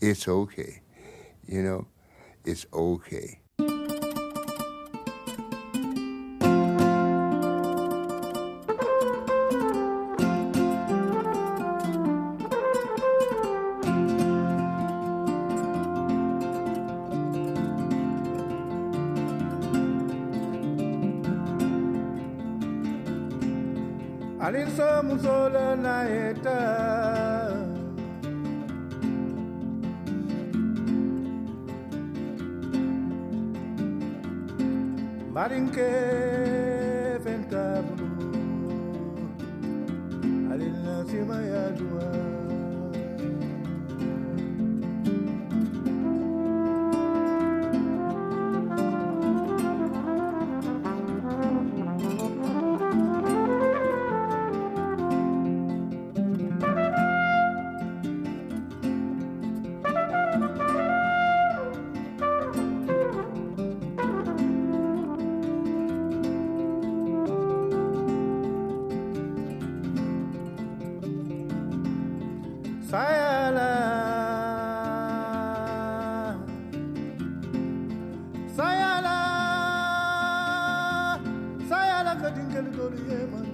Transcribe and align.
it's 0.00 0.26
okay. 0.28 0.82
You 1.46 1.62
know, 1.62 1.86
it's 2.44 2.66
okay. 2.72 3.40
Alisa 24.40 25.02
musola 25.02 25.76
na 25.76 26.08
eta 26.08 27.79
Marinke 35.40 35.88
ventabulu 37.24 38.08
Alina 40.52 40.96
sima 41.08 41.38
ya 41.40 41.64
dua 41.80 42.08
gel 82.60 82.74
gör 82.78 82.92
yemez 82.92 83.49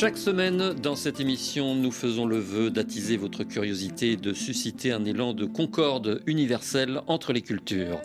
Chaque 0.00 0.16
semaine, 0.16 0.72
dans 0.82 0.96
cette 0.96 1.20
émission, 1.20 1.74
nous 1.74 1.90
faisons 1.90 2.24
le 2.24 2.38
vœu 2.38 2.70
d'attiser 2.70 3.18
votre 3.18 3.44
curiosité 3.44 4.12
et 4.12 4.16
de 4.16 4.32
susciter 4.32 4.92
un 4.92 5.04
élan 5.04 5.34
de 5.34 5.44
concorde 5.44 6.22
universelle 6.24 7.02
entre 7.06 7.34
les 7.34 7.42
cultures. 7.42 8.00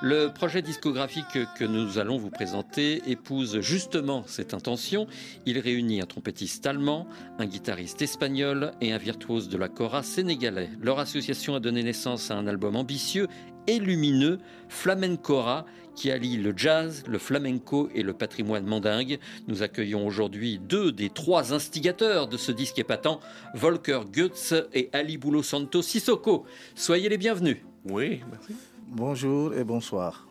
Le 0.00 0.28
projet 0.28 0.62
discographique 0.62 1.38
que 1.58 1.64
nous 1.64 1.98
allons 1.98 2.18
vous 2.18 2.30
présenter 2.30 3.02
épouse 3.10 3.60
justement 3.62 4.22
cette 4.28 4.54
intention. 4.54 5.08
Il 5.44 5.58
réunit 5.58 6.00
un 6.00 6.06
trompettiste 6.06 6.68
allemand, 6.68 7.08
un 7.40 7.46
guitariste 7.46 8.00
espagnol 8.00 8.70
et 8.80 8.92
un 8.92 8.98
virtuose 8.98 9.48
de 9.48 9.58
la 9.58 9.68
cora 9.68 10.04
sénégalais. 10.04 10.70
Leur 10.80 11.00
association 11.00 11.56
a 11.56 11.60
donné 11.60 11.82
naissance 11.82 12.30
à 12.30 12.36
un 12.36 12.46
album 12.46 12.76
ambitieux 12.76 13.26
et 13.66 13.78
lumineux, 13.78 14.38
Flamencora, 14.68 15.66
qui 15.94 16.10
allie 16.10 16.36
le 16.36 16.54
jazz, 16.56 17.04
le 17.06 17.18
flamenco 17.18 17.90
et 17.94 18.02
le 18.02 18.12
patrimoine 18.12 18.64
mandingue. 18.64 19.18
Nous 19.48 19.62
accueillons 19.62 20.06
aujourd'hui 20.06 20.58
deux 20.58 20.92
des 20.92 21.10
trois 21.10 21.52
instigateurs 21.52 22.26
de 22.28 22.36
ce 22.36 22.52
disque 22.52 22.78
épatant, 22.78 23.20
Volker 23.54 24.00
Goetz 24.10 24.54
et 24.72 24.88
Ali 24.92 25.18
Boulo 25.18 25.42
Santo 25.42 25.82
Sissoko. 25.82 26.46
Soyez 26.74 27.08
les 27.08 27.18
bienvenus. 27.18 27.58
oui 27.84 28.20
merci 28.30 28.54
Bonjour 28.92 29.54
et 29.54 29.62
bonsoir. 29.62 30.26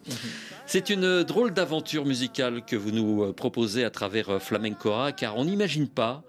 C'est 0.65 0.89
une 0.89 1.23
drôle 1.23 1.53
d'aventure 1.53 2.05
musicale 2.05 2.65
que 2.65 2.75
vous 2.75 2.91
nous 2.91 3.23
euh, 3.23 3.31
proposez 3.31 3.85
à 3.85 3.89
travers 3.89 4.29
euh, 4.31 4.39
Flamencora, 4.39 5.13
car 5.13 5.37
on 5.37 5.45
n'imagine 5.45 5.87
pas 5.87 6.23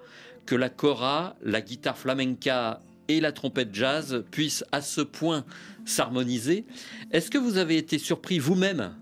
que 0.47 0.55
la 0.55 0.69
cora, 0.69 1.35
la 1.43 1.61
guitare 1.61 1.99
flamenca 1.99 2.83
et 3.11 3.21
la 3.21 3.33
trompette 3.33 3.75
jazz 3.75 4.25
puissent 4.31 4.65
à 4.73 4.81
ce 4.81 5.01
point 5.01 5.45
s'harmoniser. 5.85 6.65
Est-ce 7.11 7.31
que 7.31 7.39
vous 7.39 7.57
avez 7.57 7.77
été 7.77 7.99
surpris 7.99 8.39
vous-même 8.39 8.95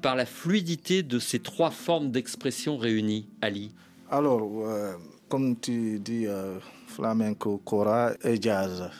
par 0.00 0.16
la 0.16 0.26
fluidité 0.26 1.02
de 1.02 1.18
ces 1.18 1.38
trois 1.38 1.70
formes 1.70 2.10
d'expression 2.10 2.76
réunies, 2.76 3.28
Ali? 3.40 3.72
Alors, 4.10 4.50
euh, 4.66 4.94
comme 5.28 5.58
tu 5.58 5.98
dis, 6.00 6.26
euh, 6.26 6.58
flamenco, 6.88 7.60
cora 7.64 8.12
et 8.22 8.40
jazz, 8.40 8.90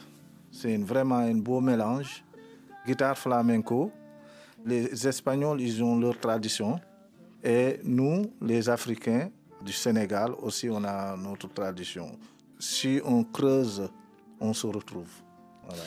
c'est 0.51 0.77
vraiment 0.79 1.19
un 1.19 1.35
beau 1.35 1.61
mélange. 1.61 2.25
Guitare 2.87 3.19
flamenco, 3.19 3.91
les 4.65 5.07
Espagnols, 5.07 5.61
ils 5.61 5.83
ont 5.83 5.99
leur 5.99 6.19
tradition. 6.19 6.81
Et 7.45 7.81
nous, 7.85 8.33
les 8.41 8.69
Africains 8.69 9.31
du 9.65 9.73
Sénégal, 9.73 10.33
aussi, 10.41 10.69
on 10.71 10.85
a 10.85 11.17
notre 11.17 11.49
tradition. 11.53 12.19
Si 12.59 13.01
on 13.05 13.25
creuse, 13.25 13.89
on 14.43 14.53
se 14.53 14.67
retrouve. 14.67 15.09
Voilà. 15.67 15.83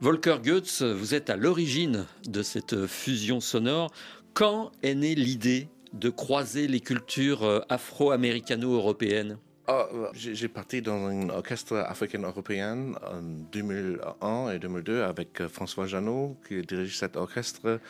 Volker 0.00 0.36
Goetz, 0.44 0.82
vous 0.82 1.14
êtes 1.14 1.28
à 1.28 1.36
l'origine 1.36 2.06
de 2.28 2.42
cette 2.42 2.86
fusion 2.86 3.40
sonore. 3.40 3.90
Quand 4.32 4.70
est 4.82 4.94
née 4.94 5.16
l'idée 5.16 5.68
de 5.92 6.08
croiser 6.08 6.68
les 6.68 6.80
cultures 6.80 7.42
euh, 7.42 7.60
afro-américano-européennes? 7.68 9.38
Ah, 9.66 9.88
euh, 9.92 10.08
j'ai 10.14 10.48
parti 10.48 10.82
dans 10.82 11.08
un 11.08 11.28
orchestre 11.30 11.76
africain-européen 11.76 12.92
en 13.02 13.20
2001 13.52 14.52
et 14.52 14.58
2002 14.58 15.02
avec 15.02 15.40
euh, 15.40 15.48
François 15.48 15.86
Janot 15.86 16.36
qui 16.46 16.62
dirige 16.62 16.96
cet 16.96 17.16
orchestre. 17.16 17.80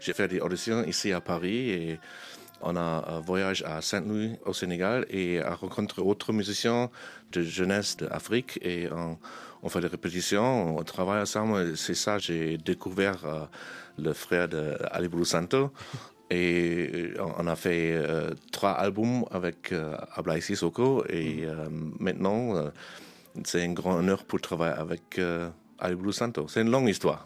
J'ai 0.00 0.12
fait 0.12 0.28
des 0.28 0.40
auditions 0.40 0.84
ici 0.84 1.12
à 1.12 1.20
Paris 1.20 1.70
et 1.70 1.98
on 2.60 2.76
a 2.76 3.04
un 3.08 3.20
voyage 3.20 3.62
à 3.66 3.82
Saint-Louis 3.82 4.36
au 4.46 4.52
Sénégal 4.52 5.06
et 5.10 5.40
a 5.40 5.54
rencontré 5.54 6.02
d'autres 6.02 6.32
musiciens 6.32 6.90
de 7.32 7.42
jeunesse 7.42 7.96
d'Afrique 7.96 8.58
et 8.62 8.88
on, 8.90 9.18
on 9.62 9.68
fait 9.68 9.80
des 9.80 9.88
répétitions, 9.88 10.76
on 10.78 10.82
travaille 10.82 11.20
ensemble. 11.20 11.76
C'est 11.76 11.94
ça 11.94 12.18
j'ai 12.18 12.58
découvert 12.58 13.24
euh, 13.24 13.44
le 13.98 14.12
frère 14.12 14.48
de 14.48 14.76
Ali 14.90 15.08
Bulu 15.08 15.24
Santo. 15.24 15.72
Et 16.30 17.14
euh, 17.18 17.24
on 17.38 17.46
a 17.46 17.56
fait 17.56 17.92
euh, 17.94 18.34
trois 18.52 18.72
albums 18.72 19.24
avec 19.30 19.72
euh, 19.72 19.96
Sissoko 20.40 21.04
et 21.08 21.44
euh, 21.44 21.68
maintenant 21.98 22.70
c'est 23.44 23.64
un 23.64 23.72
grand 23.72 23.94
honneur 23.94 24.24
pour 24.24 24.40
travailler 24.40 24.74
avec 24.74 25.20
Ali 25.78 26.12
Santo. 26.12 26.46
C'est 26.48 26.60
une 26.60 26.70
longue 26.70 26.88
histoire. 26.88 27.24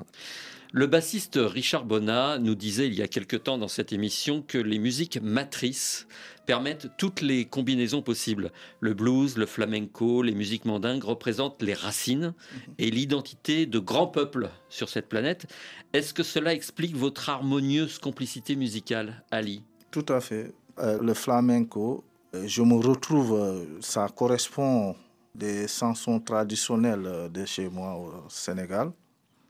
Le 0.74 0.86
bassiste 0.86 1.38
Richard 1.38 1.84
Bonnat 1.84 2.38
nous 2.38 2.54
disait 2.54 2.86
il 2.86 2.94
y 2.94 3.02
a 3.02 3.08
quelque 3.08 3.36
temps 3.36 3.58
dans 3.58 3.68
cette 3.68 3.92
émission 3.92 4.40
que 4.40 4.56
les 4.56 4.78
musiques 4.78 5.20
matrices 5.20 6.06
permettent 6.46 6.88
toutes 6.96 7.20
les 7.20 7.44
combinaisons 7.44 8.00
possibles. 8.00 8.50
Le 8.80 8.94
blues, 8.94 9.36
le 9.36 9.44
flamenco, 9.44 10.22
les 10.22 10.34
musiques 10.34 10.64
mandingues 10.64 11.04
représentent 11.04 11.60
les 11.60 11.74
racines 11.74 12.32
et 12.78 12.90
l'identité 12.90 13.66
de 13.66 13.78
grands 13.78 14.06
peuples 14.06 14.48
sur 14.70 14.88
cette 14.88 15.10
planète. 15.10 15.46
Est-ce 15.92 16.14
que 16.14 16.22
cela 16.22 16.54
explique 16.54 16.96
votre 16.96 17.28
harmonieuse 17.28 17.98
complicité 17.98 18.56
musicale, 18.56 19.22
Ali? 19.30 19.62
Tout 19.90 20.06
à 20.08 20.20
fait. 20.20 20.54
Euh, 20.78 20.98
le 21.02 21.12
flamenco, 21.12 22.02
euh, 22.34 22.44
je 22.46 22.62
me 22.62 22.76
retrouve, 22.76 23.34
euh, 23.34 23.66
ça 23.80 24.08
correspond 24.08 24.96
des 25.34 25.68
chansons 25.68 26.18
traditionnelles 26.18 27.28
de 27.30 27.44
chez 27.44 27.68
moi 27.68 27.94
au 27.94 28.24
Sénégal. 28.30 28.90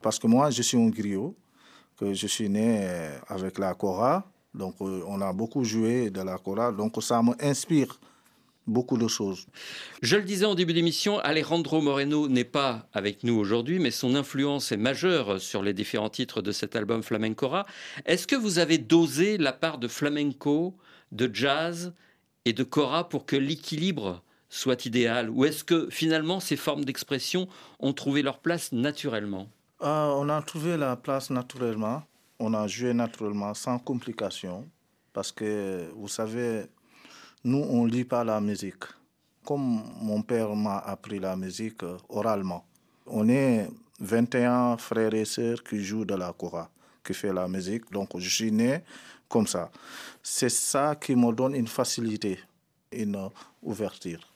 Parce 0.02 0.18
que 0.18 0.26
moi, 0.26 0.50
je 0.50 0.62
suis 0.62 0.76
un 0.76 0.88
griot, 0.88 1.36
que 1.96 2.12
je 2.12 2.26
suis 2.26 2.48
né 2.48 2.86
avec 3.28 3.58
la 3.58 3.74
kora. 3.74 4.30
Donc, 4.54 4.80
on 4.80 5.20
a 5.20 5.32
beaucoup 5.32 5.64
joué 5.64 6.10
de 6.10 6.20
la 6.20 6.38
kora. 6.38 6.72
Donc, 6.72 7.02
ça 7.02 7.22
m'inspire 7.22 7.98
beaucoup 8.66 8.96
de 8.96 9.08
choses. 9.08 9.46
Je 10.02 10.16
le 10.16 10.22
disais 10.22 10.44
en 10.44 10.54
début 10.54 10.72
d'émission, 10.72 11.18
Alejandro 11.18 11.80
Moreno 11.80 12.28
n'est 12.28 12.44
pas 12.44 12.86
avec 12.92 13.24
nous 13.24 13.34
aujourd'hui, 13.34 13.78
mais 13.78 13.90
son 13.90 14.14
influence 14.14 14.70
est 14.72 14.76
majeure 14.76 15.40
sur 15.40 15.62
les 15.62 15.74
différents 15.74 16.10
titres 16.10 16.42
de 16.42 16.52
cet 16.52 16.76
album 16.76 17.02
Flamencora. 17.02 17.66
Est-ce 18.06 18.26
que 18.26 18.36
vous 18.36 18.58
avez 18.58 18.78
dosé 18.78 19.38
la 19.38 19.52
part 19.52 19.78
de 19.78 19.88
flamenco, 19.88 20.76
de 21.10 21.30
jazz 21.32 21.92
et 22.44 22.52
de 22.52 22.62
cora 22.62 23.08
pour 23.08 23.26
que 23.26 23.36
l'équilibre 23.36 24.22
soit 24.48 24.86
idéal? 24.86 25.30
Ou 25.30 25.44
est-ce 25.44 25.64
que 25.64 25.88
finalement 25.90 26.38
ces 26.38 26.56
formes 26.56 26.84
d'expression 26.84 27.48
ont 27.80 27.92
trouvé 27.92 28.22
leur 28.22 28.38
place 28.38 28.70
naturellement? 28.72 29.48
Ah, 29.82 30.14
On 30.16 30.28
a 30.28 30.40
trouvé 30.42 30.76
la 30.76 30.96
place 30.96 31.30
naturellement. 31.30 32.02
On 32.38 32.54
a 32.54 32.66
joué 32.66 32.94
naturellement, 32.94 33.52
sans 33.54 33.78
complication. 33.78 34.68
Parce 35.12 35.32
que, 35.32 35.90
vous 35.96 36.08
savez, 36.08 36.66
nous, 37.44 37.58
on 37.68 37.84
ne 37.84 37.90
lit 37.90 38.04
pas 38.04 38.24
la 38.24 38.40
musique. 38.40 38.84
Comme 39.44 39.82
mon 40.00 40.22
père 40.22 40.54
m'a 40.54 40.78
appris 40.78 41.18
la 41.18 41.36
musique 41.36 41.82
euh, 41.82 41.98
oralement. 42.08 42.64
On 43.06 43.28
est 43.28 43.68
21 43.98 44.76
frères 44.76 45.14
et 45.14 45.24
sœurs 45.24 45.62
qui 45.64 45.82
jouent 45.82 46.04
de 46.04 46.14
la 46.14 46.32
kora, 46.32 46.70
qui 47.04 47.12
fait 47.12 47.32
la 47.32 47.48
musique. 47.48 47.90
Donc, 47.90 48.16
je 48.16 48.28
suis 48.28 48.52
né 48.52 48.82
comme 49.28 49.46
ça. 49.46 49.70
C'est 50.22 50.48
ça 50.48 50.94
qui 50.94 51.16
me 51.16 51.32
donne 51.32 51.56
une 51.56 51.66
facilité, 51.66 52.38
une 52.92 53.28
ouverture. 53.62 54.31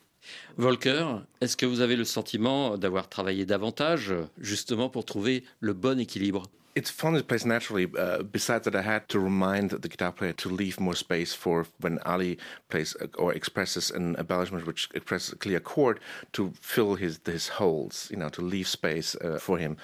Volker, 0.56 1.06
est-ce 1.40 1.56
que 1.56 1.66
vous 1.66 1.80
avez 1.80 1.96
le 1.96 2.04
sentiment 2.04 2.76
d'avoir 2.76 3.08
travaillé 3.08 3.44
davantage 3.44 4.14
justement 4.38 4.88
pour 4.88 5.04
trouver 5.04 5.44
le 5.60 5.72
bon 5.72 5.98
équilibre? 6.00 6.48
It's 6.76 6.90
found 6.90 7.16
its 7.16 7.22
place 7.22 7.46
naturally. 7.46 7.86
Uh, 7.98 8.22
besides 8.22 8.64
that, 8.64 8.76
I 8.76 8.82
had 8.82 9.08
to 9.08 9.18
remind 9.18 9.70
the 9.70 9.88
guitar 9.88 10.12
player 10.12 10.34
to 10.34 10.50
leave 10.50 10.78
more 10.78 10.94
space 10.94 11.32
for 11.32 11.66
when 11.80 11.98
Ali 12.04 12.36
plays 12.68 12.94
uh, 13.00 13.06
or 13.16 13.32
expresses 13.32 13.90
an 13.90 14.14
embellishment 14.18 14.66
which 14.66 14.90
expresses 14.94 15.32
a 15.32 15.36
clear 15.36 15.58
chord 15.58 16.00
to 16.32 16.52
fill 16.60 16.96
his 16.96 17.18
his 17.24 17.48
holes. 17.48 18.08
You 18.10 18.18
know, 18.18 18.28
to 18.28 18.42
leave 18.42 18.68
space 18.68 19.16
uh, 19.16 19.38
for 19.38 19.56
him. 19.56 19.78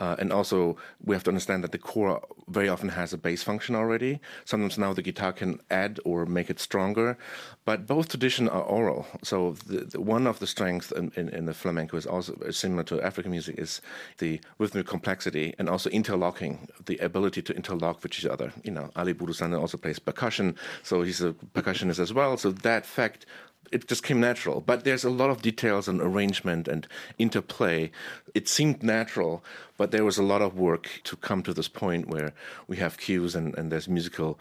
Uh, 0.00 0.16
and 0.18 0.32
also, 0.32 0.78
we 1.04 1.14
have 1.14 1.22
to 1.24 1.30
understand 1.30 1.62
that 1.62 1.72
the 1.72 1.78
core 1.78 2.22
very 2.48 2.70
often 2.70 2.88
has 2.88 3.12
a 3.12 3.18
bass 3.18 3.42
function 3.42 3.76
already. 3.76 4.18
Sometimes 4.46 4.78
now 4.78 4.94
the 4.94 5.02
guitar 5.02 5.32
can 5.32 5.60
add 5.70 6.00
or 6.06 6.24
make 6.24 6.48
it 6.48 6.58
stronger, 6.58 7.18
but 7.66 7.86
both 7.86 8.08
traditions 8.08 8.48
are 8.48 8.62
oral. 8.62 9.06
So 9.22 9.52
the, 9.66 9.80
the 9.84 10.00
one 10.00 10.26
of 10.26 10.38
the 10.38 10.46
strengths 10.46 10.90
in, 10.90 11.12
in, 11.16 11.28
in, 11.28 11.44
the 11.44 11.52
flamenco 11.52 11.98
is 11.98 12.06
also 12.06 12.34
similar 12.50 12.82
to 12.84 13.02
African 13.02 13.30
music 13.30 13.58
is 13.58 13.82
the 14.18 14.40
rhythmic 14.58 14.86
complexity 14.86 15.54
and 15.58 15.68
also 15.68 15.90
interlocking, 15.90 16.66
the 16.86 16.96
ability 16.98 17.42
to 17.42 17.54
interlock 17.54 18.02
with 18.02 18.12
each 18.12 18.24
other. 18.24 18.54
You 18.64 18.70
know, 18.70 18.90
Ali 18.96 19.12
Budusana 19.12 19.60
also 19.60 19.76
plays 19.76 19.98
percussion, 19.98 20.56
so 20.82 21.02
he's 21.02 21.20
a 21.20 21.34
percussionist 21.54 22.00
as 22.00 22.14
well. 22.14 22.38
So 22.38 22.52
that 22.52 22.86
fact 22.86 23.26
it 23.72 23.86
just 23.86 24.02
came 24.02 24.20
natural. 24.20 24.60
But 24.60 24.84
there's 24.84 25.04
a 25.04 25.10
lot 25.10 25.30
of 25.30 25.42
details 25.42 25.88
and 25.88 26.00
arrangement 26.00 26.68
and 26.68 26.86
interplay. 27.18 27.90
It 28.34 28.48
seemed 28.48 28.82
natural, 28.82 29.44
but 29.76 29.90
there 29.90 30.04
was 30.04 30.18
a 30.18 30.22
lot 30.22 30.42
of 30.42 30.58
work 30.58 30.88
to 31.04 31.16
come 31.16 31.42
to 31.44 31.54
this 31.54 31.68
point 31.68 32.08
where 32.08 32.32
we 32.66 32.76
have 32.78 32.98
cues 32.98 33.34
and, 33.34 33.56
and 33.56 33.70
there's 33.70 33.88
musical 33.88 34.38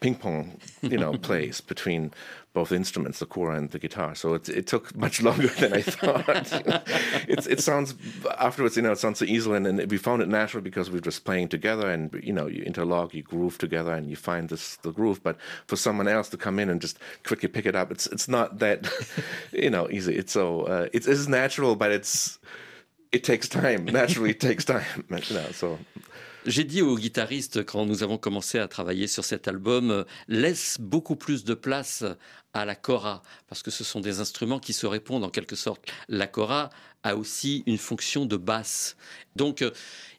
ping 0.00 0.16
pong, 0.16 0.58
you 0.82 0.98
know, 0.98 1.12
plays 1.28 1.60
between 1.60 2.12
both 2.54 2.70
instruments, 2.70 3.18
the 3.18 3.26
kora 3.26 3.56
and 3.56 3.70
the 3.70 3.80
guitar. 3.80 4.14
So 4.14 4.34
it, 4.34 4.48
it 4.48 4.66
took 4.68 4.96
much 4.96 5.20
longer 5.28 5.48
than 5.48 5.74
I 5.74 5.82
thought. 5.82 6.28
it, 7.28 7.46
it 7.46 7.60
sounds 7.60 7.94
afterwards, 8.38 8.76
you 8.76 8.82
know, 8.82 8.92
it 8.92 8.98
sounds 8.98 9.18
so 9.18 9.24
easy, 9.24 9.50
and, 9.52 9.66
and 9.66 9.90
we 9.90 9.98
found 9.98 10.22
it 10.22 10.28
natural 10.28 10.62
because 10.62 10.88
we 10.88 10.94
were 10.94 11.02
just 11.02 11.24
playing 11.24 11.48
together, 11.48 11.90
and 11.90 12.14
you 12.22 12.32
know, 12.32 12.46
you 12.46 12.62
interlock, 12.62 13.12
you 13.12 13.22
groove 13.22 13.58
together, 13.58 13.92
and 13.92 14.08
you 14.08 14.16
find 14.16 14.48
this 14.48 14.76
the 14.76 14.92
groove. 14.92 15.22
But 15.22 15.36
for 15.66 15.76
someone 15.76 16.08
else 16.08 16.28
to 16.30 16.36
come 16.36 16.58
in 16.58 16.70
and 16.70 16.80
just 16.80 16.98
quickly 17.24 17.48
pick 17.48 17.66
it 17.66 17.74
up, 17.74 17.90
it's 17.90 18.06
it's 18.06 18.28
not 18.28 18.60
that, 18.60 18.88
you 19.52 19.68
know, 19.68 19.90
easy. 19.90 20.14
It's 20.14 20.32
so 20.32 20.62
uh, 20.62 20.88
it 20.92 21.06
is 21.06 21.28
natural, 21.28 21.74
but 21.74 21.90
it's 21.90 22.38
it 23.10 23.24
takes 23.24 23.48
time. 23.48 23.84
Naturally, 23.84 24.30
it 24.30 24.40
takes 24.40 24.64
time. 24.64 25.04
You 25.10 25.34
know, 25.34 25.50
so. 25.52 25.78
J'ai 26.46 26.64
dit 26.64 26.82
aux 26.82 26.98
guitaristes 26.98 27.64
quand 27.64 27.86
nous 27.86 28.02
avons 28.02 28.18
commencé 28.18 28.58
à 28.58 28.68
travailler 28.68 29.06
sur 29.06 29.24
cet 29.24 29.48
album, 29.48 29.90
euh, 29.90 30.04
laisse 30.28 30.76
beaucoup 30.78 31.16
plus 31.16 31.42
de 31.44 31.54
place 31.54 32.04
à 32.52 32.66
la 32.66 32.74
cora, 32.74 33.22
parce 33.48 33.62
que 33.62 33.70
ce 33.70 33.82
sont 33.82 34.00
des 34.00 34.20
instruments 34.20 34.58
qui 34.58 34.74
se 34.74 34.86
répondent 34.86 35.24
en 35.24 35.30
quelque 35.30 35.56
sorte. 35.56 35.90
La 36.06 36.26
cora 36.26 36.68
a 37.02 37.16
aussi 37.16 37.62
une 37.66 37.78
fonction 37.78 38.26
de 38.26 38.36
basse. 38.36 38.98
Donc, 39.36 39.62
euh, 39.62 39.70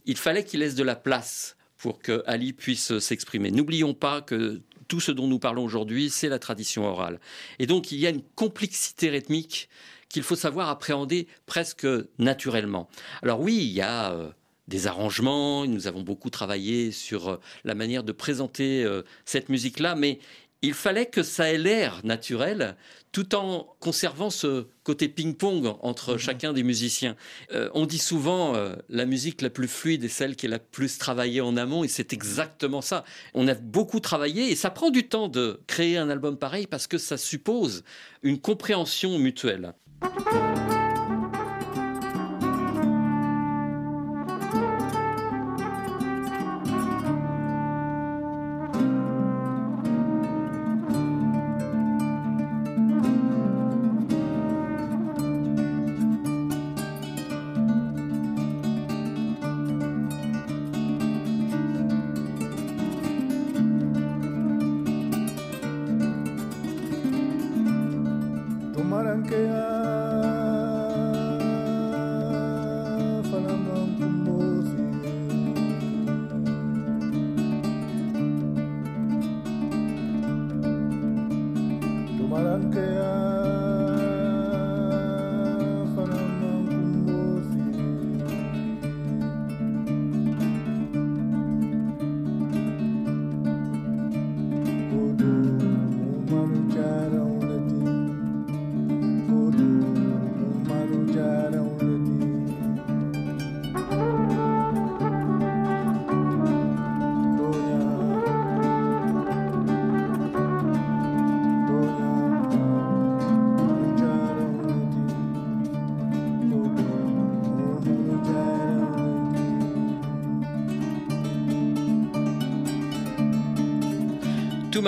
il 0.08 0.18
fallait 0.18 0.44
qu'il 0.44 0.62
laisse 0.62 0.74
de 0.74 0.84
la 0.84 0.96
place 0.96 1.58
pour 1.78 2.00
que 2.00 2.24
Ali 2.26 2.54
puisse 2.54 2.98
s'exprimer. 2.98 3.52
N'oublions 3.52 3.94
pas 3.94 4.22
que 4.22 4.64
tout 4.88 5.00
ce 5.00 5.12
dont 5.12 5.28
nous 5.28 5.40
parlons 5.40 5.64
aujourd'hui, 5.64 6.10
c'est 6.10 6.30
la 6.30 6.40
tradition 6.40 6.86
orale. 6.86 7.20
Et 7.60 7.68
donc, 7.68 7.92
il 7.92 8.00
y 8.00 8.08
a 8.08 8.10
une 8.10 8.24
complexité 8.34 9.10
rythmique 9.10 9.70
qu'il 10.10 10.24
faut 10.24 10.36
savoir 10.36 10.70
appréhender 10.70 11.28
presque 11.46 11.88
naturellement. 12.18 12.90
Alors 13.22 13.42
oui, 13.42 13.58
il 13.58 13.74
y 13.74 13.82
a... 13.82 14.34
Des 14.68 14.88
arrangements, 14.88 15.68
nous 15.68 15.86
avons 15.86 16.02
beaucoup 16.02 16.32
travaillé 16.32 16.92
sur 16.92 17.30
euh, 17.30 17.40
la 17.64 17.76
manière 17.76 18.04
de 18.04 18.12
présenter 18.12 18.84
euh, 18.84 19.04
cette 19.24 19.50
musique-là, 19.50 19.94
mais 19.94 20.18
il 20.64 20.74
fallait 20.74 21.06
que 21.06 21.22
ça 21.22 21.52
ait 21.54 21.60
l'air 21.60 22.02
naturel 22.04 22.76
tout 23.12 23.36
en 23.36 23.76
conservant 23.80 24.32
ce 24.32 24.66
côté 24.84 25.08
ping-pong 25.08 25.76
entre 25.82 26.14
mhm. 26.14 26.18
chacun 26.18 26.54
des 26.54 26.64
musiciens. 26.64 27.16
Euh, 27.52 27.70
on 27.76 27.86
dit 27.86 28.00
souvent 28.00 28.54
la 28.90 29.06
musique 29.06 29.44
la 29.44 29.52
plus 29.52 29.68
fluide 29.68 30.04
est 30.04 30.10
celle 30.10 30.36
qui 30.36 30.48
est 30.48 30.50
la 30.50 30.58
plus 30.58 30.98
travaillée 30.98 31.42
en 31.42 31.56
amont 31.58 31.84
et 31.84 31.88
c'est 31.88 32.14
exactement 32.14 32.82
ça. 32.82 33.04
On 33.36 33.48
a 33.48 33.54
beaucoup 33.54 34.00
travaillé 34.00 34.50
et 34.50 34.56
ça 34.56 34.72
prend 34.72 34.90
du 34.90 35.08
temps 35.08 35.28
de 35.28 35.62
créer 35.68 35.98
un 35.98 36.10
album 36.10 36.38
pareil 36.38 36.66
parce 36.66 36.88
que 36.88 36.98
ça 36.98 37.18
suppose 37.18 37.84
une 38.24 38.40
compréhension 38.40 39.20
mutuelle. 39.20 39.74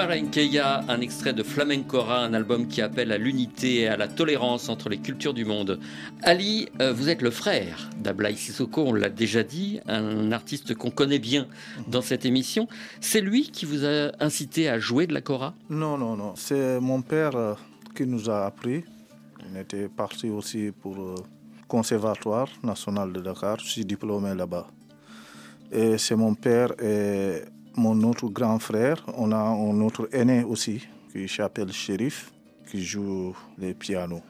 Un 0.09 1.01
extrait 1.01 1.33
de 1.33 1.43
Flamencora, 1.43 2.19
un 2.23 2.33
album 2.33 2.69
qui 2.69 2.81
appelle 2.81 3.11
à 3.11 3.17
l'unité 3.17 3.81
et 3.81 3.87
à 3.89 3.97
la 3.97 4.07
tolérance 4.07 4.69
entre 4.69 4.87
les 4.87 4.99
cultures 4.99 5.33
du 5.33 5.43
monde. 5.43 5.81
Ali, 6.23 6.69
euh, 6.79 6.93
vous 6.93 7.09
êtes 7.09 7.21
le 7.21 7.29
frère 7.29 7.89
d'Ablaï 7.97 8.37
Sissoko, 8.37 8.85
on 8.87 8.93
l'a 8.93 9.09
déjà 9.09 9.43
dit, 9.43 9.81
un 9.85 10.31
artiste 10.31 10.75
qu'on 10.75 10.91
connaît 10.91 11.19
bien 11.19 11.47
dans 11.89 12.01
cette 12.01 12.23
émission. 12.23 12.69
C'est 13.01 13.19
lui 13.19 13.51
qui 13.51 13.65
vous 13.65 13.83
a 13.83 14.11
incité 14.21 14.69
à 14.69 14.79
jouer 14.79 15.07
de 15.07 15.13
la 15.13 15.19
kora? 15.19 15.53
Non, 15.69 15.97
non, 15.97 16.15
non. 16.15 16.35
C'est 16.37 16.79
mon 16.79 17.01
père 17.01 17.35
euh, 17.35 17.53
qui 17.93 18.05
nous 18.05 18.29
a 18.29 18.45
appris. 18.45 18.85
Il 19.51 19.59
était 19.59 19.89
parti 19.89 20.29
aussi 20.29 20.71
pour 20.71 20.95
le 20.95 21.15
Conservatoire 21.67 22.47
national 22.63 23.11
de 23.11 23.19
Dakar. 23.19 23.59
Je 23.59 23.67
suis 23.67 23.83
diplômé 23.83 24.33
là-bas. 24.33 24.67
Et 25.69 25.97
c'est 25.97 26.15
mon 26.15 26.33
père 26.33 26.71
et 26.81 27.41
mon 27.77 28.01
autre 28.03 28.27
grand 28.27 28.59
frère. 28.59 29.05
On 29.15 29.31
a 29.31 29.37
un 29.37 29.79
autre 29.81 30.09
aîné 30.11 30.43
aussi 30.43 30.85
qui 31.11 31.27
s'appelle 31.29 31.71
Shérif, 31.71 32.31
qui 32.69 32.83
joue 32.83 33.35
les 33.57 33.73
pianos. 33.73 34.23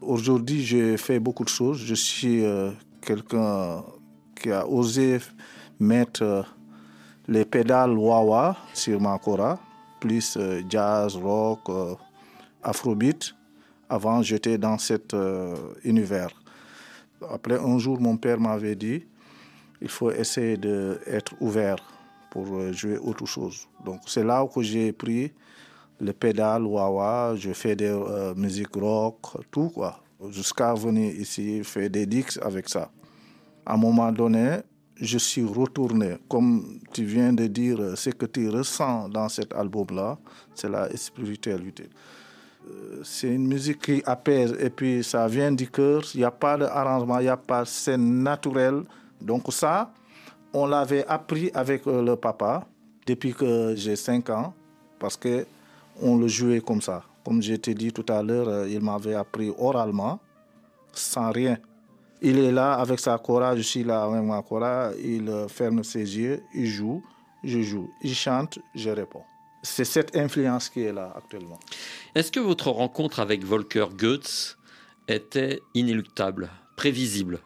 Aujourd'hui, 0.00 0.62
j'ai 0.62 0.96
fait 0.96 1.20
beaucoup 1.20 1.44
de 1.44 1.50
choses. 1.50 1.84
Je 1.84 1.94
suis 1.94 2.42
euh, 2.42 2.70
quelqu'un 3.02 3.84
qui 4.34 4.50
a 4.50 4.66
osé 4.66 5.18
mettre 5.78 6.22
euh, 6.22 6.42
les 7.28 7.44
pédales 7.44 7.92
wah 7.92 8.56
sur 8.72 8.98
ma 9.00 9.18
kora, 9.18 9.60
plus 10.00 10.36
euh, 10.38 10.62
jazz, 10.68 11.16
rock, 11.16 11.70
afrobeat. 12.62 13.34
Avant, 13.90 14.22
j'étais 14.22 14.56
dans 14.56 14.78
cet 14.78 15.16
univers. 15.84 16.30
Après, 17.28 17.58
un 17.58 17.78
jour, 17.78 18.00
mon 18.00 18.16
père 18.16 18.38
m'avait 18.38 18.76
dit, 18.76 19.04
il 19.82 19.88
faut 19.88 20.12
essayer 20.12 20.56
d'être 20.56 21.34
ouvert 21.40 21.76
pour 22.30 22.72
jouer 22.72 22.98
autre 22.98 23.26
chose. 23.26 23.66
Donc, 23.84 24.00
c'est 24.06 24.24
là 24.24 24.44
où 24.44 24.62
j'ai 24.62 24.92
pris 24.92 25.32
le 26.00 26.12
pédale, 26.12 26.64
wah 26.64 27.34
je 27.36 27.52
fais 27.52 27.76
des 27.76 27.86
euh, 27.86 28.34
musiques 28.34 28.74
rock, 28.74 29.18
tout 29.50 29.70
quoi. 29.70 30.00
Jusqu'à 30.30 30.74
venir 30.74 31.14
ici 31.14 31.62
faire 31.64 31.88
des 31.90 32.06
dix 32.06 32.38
avec 32.42 32.68
ça. 32.68 32.90
À 33.64 33.74
un 33.74 33.76
moment 33.76 34.12
donné, 34.12 34.58
je 34.96 35.18
suis 35.18 35.44
retourné. 35.44 36.16
Comme 36.28 36.80
tu 36.92 37.04
viens 37.04 37.32
de 37.32 37.46
dire, 37.46 37.96
ce 37.96 38.10
que 38.10 38.26
tu 38.26 38.48
ressens 38.50 39.08
dans 39.08 39.28
cet 39.28 39.54
album-là, 39.54 40.18
c'est 40.54 40.68
la 40.68 40.94
spiritualité. 40.96 41.88
Euh, 42.68 43.00
c'est 43.02 43.28
une 43.28 43.46
musique 43.46 43.80
qui 43.80 44.02
apaise 44.04 44.54
et 44.60 44.68
puis 44.68 45.02
ça 45.02 45.26
vient 45.26 45.52
du 45.52 45.70
cœur. 45.70 46.02
Il 46.14 46.18
n'y 46.18 46.24
a 46.24 46.30
pas 46.30 46.58
d'arrangement, 46.58 47.18
il 47.18 47.24
n'y 47.24 47.28
a 47.28 47.36
pas 47.36 47.62
de 47.62 47.68
scène. 47.68 48.28
Donc 49.20 49.52
ça, 49.52 49.92
on 50.52 50.66
l'avait 50.66 51.06
appris 51.06 51.50
avec 51.54 51.86
euh, 51.86 52.02
le 52.02 52.16
papa 52.16 52.66
depuis 53.06 53.34
que 53.34 53.74
j'ai 53.76 53.96
5 53.96 54.30
ans 54.30 54.54
parce 54.98 55.16
que 55.16 55.46
on 56.00 56.16
le 56.16 56.28
jouait 56.28 56.60
comme 56.60 56.80
ça. 56.80 57.04
Comme 57.24 57.42
je 57.42 57.54
t'ai 57.54 57.74
dit 57.74 57.92
tout 57.92 58.06
à 58.08 58.22
l'heure, 58.22 58.48
euh, 58.48 58.68
il 58.68 58.80
m'avait 58.80 59.14
appris 59.14 59.52
oralement, 59.58 60.20
sans 60.92 61.30
rien. 61.30 61.58
Il 62.22 62.38
est 62.38 62.52
là 62.52 62.74
avec 62.74 63.00
sa 63.00 63.16
cora, 63.18 63.56
je 63.56 63.62
suis 63.62 63.84
là 63.84 64.04
avec 64.04 64.22
ma 64.22 64.42
cora, 64.42 64.90
il 65.02 65.28
euh, 65.28 65.48
ferme 65.48 65.84
ses 65.84 66.18
yeux, 66.18 66.42
il 66.54 66.66
joue, 66.66 67.02
je 67.44 67.60
joue. 67.60 67.90
Il 68.02 68.14
chante, 68.14 68.58
je 68.74 68.90
réponds. 68.90 69.22
C'est 69.62 69.84
cette 69.84 70.16
influence 70.16 70.68
qui 70.70 70.82
est 70.82 70.92
là 70.92 71.12
actuellement. 71.16 71.58
Est-ce 72.14 72.32
que 72.32 72.40
votre 72.40 72.70
rencontre 72.70 73.20
avec 73.20 73.44
Volker 73.44 73.86
Goetz 73.96 74.56
était 75.06 75.60
inéluctable, 75.74 76.50
prévisible? 76.76 77.40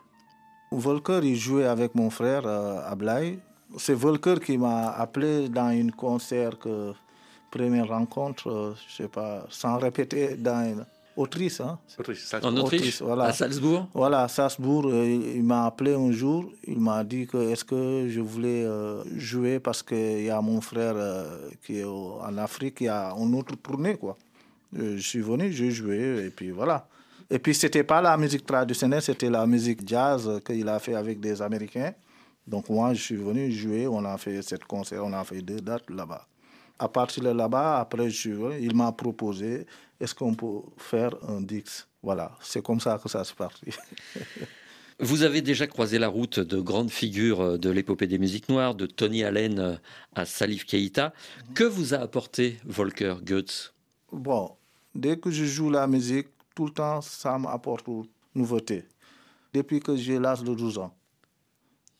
Volker, 0.78 1.20
il 1.22 1.36
jouait 1.36 1.66
avec 1.66 1.94
mon 1.94 2.10
frère 2.10 2.42
euh, 2.46 2.80
Ablaï. 2.86 3.38
C'est 3.78 3.94
Volker 3.94 4.36
qui 4.44 4.58
m'a 4.58 4.90
appelé 4.90 5.48
dans 5.48 5.70
une 5.70 5.92
concert 5.92 6.58
que 6.58 6.92
première 7.54 7.88
rencontre, 7.88 8.48
euh, 8.50 8.74
je 8.88 9.02
sais 9.02 9.08
pas, 9.08 9.46
sans 9.48 9.78
répéter, 9.78 10.36
dans 10.36 10.64
une 10.64 10.84
Autriche. 11.16 11.60
Hein? 11.60 11.78
en 12.42 12.56
Autriche, 12.56 13.00
voilà. 13.00 13.26
à 13.26 13.32
Salzbourg 13.32 13.86
Voilà, 13.94 14.22
à 14.22 14.28
Salzbourg, 14.28 14.86
euh, 14.86 15.06
il, 15.36 15.44
m'a 15.44 15.66
appelé 15.66 15.94
un 15.94 16.10
jour, 16.10 16.50
il 16.66 16.80
m'a 16.80 17.04
dit 17.04 17.28
que 17.28 17.36
est-ce 17.52 17.64
que 17.64 18.08
je 18.08 18.20
voulais 18.20 18.64
euh, 18.64 19.04
jouer 19.16 19.60
parce 19.60 19.84
qu'il 19.84 20.24
y 20.24 20.30
a 20.30 20.40
mon 20.40 20.60
frère 20.60 20.96
qui 21.64 21.78
est 21.78 21.84
en 21.84 22.36
Afrique, 22.36 22.78
il 22.80 22.84
y 22.84 22.88
a 22.88 23.12
un 23.12 23.32
autre 23.32 23.54
tournée, 23.54 23.96
quoi. 23.96 24.16
Je 24.72 24.98
suis 24.98 25.20
venu, 25.20 25.52
j'ai 25.52 25.70
joué, 25.70 26.26
et 26.26 26.30
puis 26.30 26.50
voilà. 26.50 26.88
Et 27.34 27.40
puis, 27.40 27.52
c'était 27.52 27.82
pas 27.82 28.00
la 28.00 28.16
musique 28.16 28.46
traditionnelle, 28.46 29.02
c'était 29.02 29.28
la 29.28 29.44
musique 29.44 29.80
jazz 29.84 30.40
qu'il 30.46 30.68
a 30.68 30.78
fait 30.78 30.94
avec 30.94 31.18
des 31.18 31.42
Américains. 31.42 31.92
Donc, 32.46 32.68
moi, 32.68 32.94
je 32.94 33.02
suis 33.02 33.16
venu 33.16 33.50
jouer, 33.50 33.88
on 33.88 34.04
a 34.04 34.16
fait 34.18 34.40
cette 34.40 34.64
concert, 34.66 35.04
on 35.04 35.12
a 35.12 35.24
fait 35.24 35.42
deux 35.42 35.60
dates 35.60 35.90
là-bas. 35.90 36.28
À 36.78 36.86
partir 36.86 37.24
de 37.24 37.30
là-bas, 37.30 37.80
après, 37.80 38.06
il 38.06 38.76
m'a 38.76 38.92
proposé 38.92 39.66
est-ce 39.98 40.14
qu'on 40.14 40.36
peut 40.36 40.60
faire 40.76 41.10
un 41.28 41.40
Dix 41.40 41.88
Voilà, 42.04 42.30
c'est 42.40 42.62
comme 42.62 42.78
ça 42.78 43.00
que 43.02 43.08
ça 43.08 43.24
s'est 43.24 43.34
parti. 43.34 43.66
Vous 45.00 45.24
avez 45.24 45.42
déjà 45.42 45.66
croisé 45.66 45.98
la 45.98 46.06
route 46.06 46.38
de 46.38 46.60
grandes 46.60 46.92
figures 46.92 47.58
de 47.58 47.68
l'épopée 47.68 48.06
des 48.06 48.18
musiques 48.18 48.48
noires, 48.48 48.76
de 48.76 48.86
Tony 48.86 49.24
Allen 49.24 49.80
à 50.14 50.24
Salif 50.24 50.66
Keïta. 50.66 51.12
Que 51.52 51.64
vous 51.64 51.94
a 51.94 51.96
apporté 51.96 52.58
Volker 52.64 53.16
Goetz 53.24 53.74
Bon, 54.12 54.52
dès 54.94 55.16
que 55.16 55.32
je 55.32 55.44
joue 55.44 55.68
la 55.68 55.88
musique, 55.88 56.28
tout 56.54 56.66
le 56.66 56.70
temps, 56.72 57.00
ça 57.00 57.38
m'apporte 57.38 57.86
une 57.88 58.06
nouveauté. 58.34 58.84
Depuis 59.52 59.80
que 59.80 59.96
j'ai 59.96 60.18
l'âge 60.18 60.42
de 60.42 60.54
12 60.54 60.78
ans, 60.78 60.94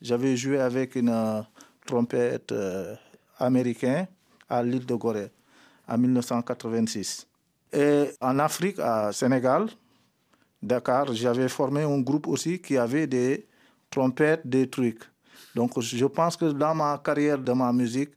j'avais 0.00 0.36
joué 0.36 0.60
avec 0.60 0.96
une 0.96 1.08
euh, 1.08 1.42
trompette 1.86 2.52
euh, 2.52 2.94
américaine 3.38 4.06
à 4.48 4.62
l'île 4.62 4.86
de 4.86 4.94
Gorée 4.94 5.30
en 5.88 5.98
1986. 5.98 7.26
Et 7.72 8.10
en 8.20 8.38
Afrique, 8.38 8.78
à 8.78 9.12
Sénégal, 9.12 9.68
Dakar, 10.62 11.12
j'avais 11.12 11.48
formé 11.48 11.82
un 11.82 12.00
groupe 12.00 12.26
aussi 12.28 12.60
qui 12.60 12.76
avait 12.76 13.06
des 13.06 13.46
trompettes, 13.90 14.46
des 14.46 14.68
trucs. 14.68 15.02
Donc 15.54 15.78
je 15.80 16.06
pense 16.06 16.36
que 16.36 16.46
dans 16.46 16.74
ma 16.74 16.98
carrière 16.98 17.38
de 17.38 17.52
ma 17.52 17.72
musique, 17.72 18.10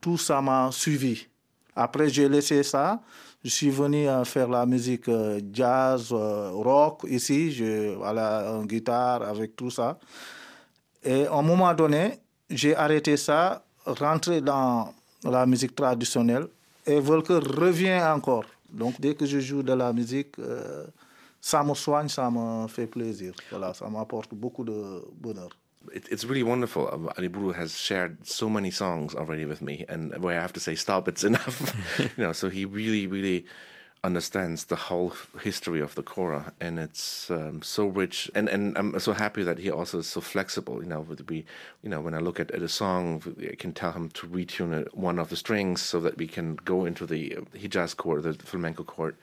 tout 0.00 0.18
ça 0.18 0.40
m'a 0.40 0.70
suivi. 0.70 1.26
Après, 1.74 2.08
j'ai 2.08 2.28
laissé 2.28 2.62
ça. 2.62 3.00
Je 3.44 3.50
suis 3.50 3.68
venu 3.68 4.06
faire 4.24 4.48
la 4.48 4.64
musique 4.64 5.06
euh, 5.08 5.38
jazz, 5.52 6.08
euh, 6.12 6.50
rock 6.50 7.04
ici, 7.06 7.52
je, 7.52 8.02
à 8.02 8.10
la 8.14 8.62
guitare 8.64 9.22
avec 9.22 9.54
tout 9.54 9.68
ça. 9.68 9.98
Et 11.02 11.26
à 11.26 11.34
un 11.34 11.42
moment 11.42 11.74
donné, 11.74 12.20
j'ai 12.48 12.74
arrêté 12.74 13.18
ça, 13.18 13.62
rentré 13.84 14.40
dans 14.40 14.94
la 15.24 15.44
musique 15.44 15.74
traditionnelle. 15.74 16.46
Et 16.86 16.98
Volker 16.98 17.40
revient 17.40 18.00
encore. 18.02 18.46
Donc 18.70 18.98
dès 18.98 19.14
que 19.14 19.26
je 19.26 19.40
joue 19.40 19.62
de 19.62 19.74
la 19.74 19.92
musique, 19.92 20.38
euh, 20.38 20.86
ça 21.38 21.62
me 21.62 21.74
soigne, 21.74 22.08
ça 22.08 22.30
me 22.30 22.66
fait 22.66 22.86
plaisir. 22.86 23.34
Voilà, 23.50 23.74
ça 23.74 23.86
m'apporte 23.90 24.32
beaucoup 24.34 24.64
de 24.64 25.02
bonheur. 25.20 25.50
It, 25.92 26.08
it's 26.10 26.24
really 26.24 26.42
wonderful. 26.42 26.88
Um, 26.92 27.10
Ali 27.16 27.28
Buru 27.28 27.52
has 27.52 27.78
shared 27.78 28.26
so 28.26 28.48
many 28.48 28.70
songs 28.70 29.14
already 29.14 29.44
with 29.44 29.62
me, 29.62 29.84
and 29.88 30.16
where 30.22 30.38
I 30.38 30.42
have 30.42 30.52
to 30.54 30.60
say 30.60 30.74
stop, 30.74 31.08
it's 31.08 31.24
enough. 31.24 31.74
you 31.98 32.10
know, 32.16 32.32
so 32.32 32.48
he 32.50 32.64
really, 32.64 33.06
really 33.06 33.46
understands 34.04 34.66
the 34.66 34.76
whole 34.76 35.14
history 35.42 35.80
of 35.80 35.94
the 35.94 36.02
Korah, 36.02 36.52
and 36.60 36.78
it's 36.78 37.30
um, 37.30 37.62
so 37.62 37.86
rich. 37.86 38.30
And, 38.34 38.48
and 38.48 38.76
I'm 38.76 38.98
so 39.00 39.14
happy 39.14 39.42
that 39.42 39.58
he 39.58 39.70
also 39.70 39.98
is 39.98 40.06
so 40.06 40.20
flexible. 40.20 40.82
You 40.82 40.88
know, 40.88 41.00
would 41.00 41.26
be, 41.26 41.46
you 41.82 41.88
know, 41.88 42.00
when 42.00 42.14
I 42.14 42.18
look 42.18 42.38
at, 42.38 42.50
at 42.50 42.62
a 42.62 42.68
song, 42.68 43.22
I 43.50 43.54
can 43.56 43.72
tell 43.72 43.92
him 43.92 44.10
to 44.10 44.26
retune 44.26 44.86
one 44.94 45.18
of 45.18 45.30
the 45.30 45.36
strings 45.36 45.80
so 45.80 46.00
that 46.00 46.18
we 46.18 46.28
can 46.28 46.56
go 46.56 46.84
into 46.84 47.06
the 47.06 47.38
Hijaz 47.54 47.96
chord, 47.96 48.24
the 48.24 48.34
flamenco 48.34 48.84
chord. 48.84 49.16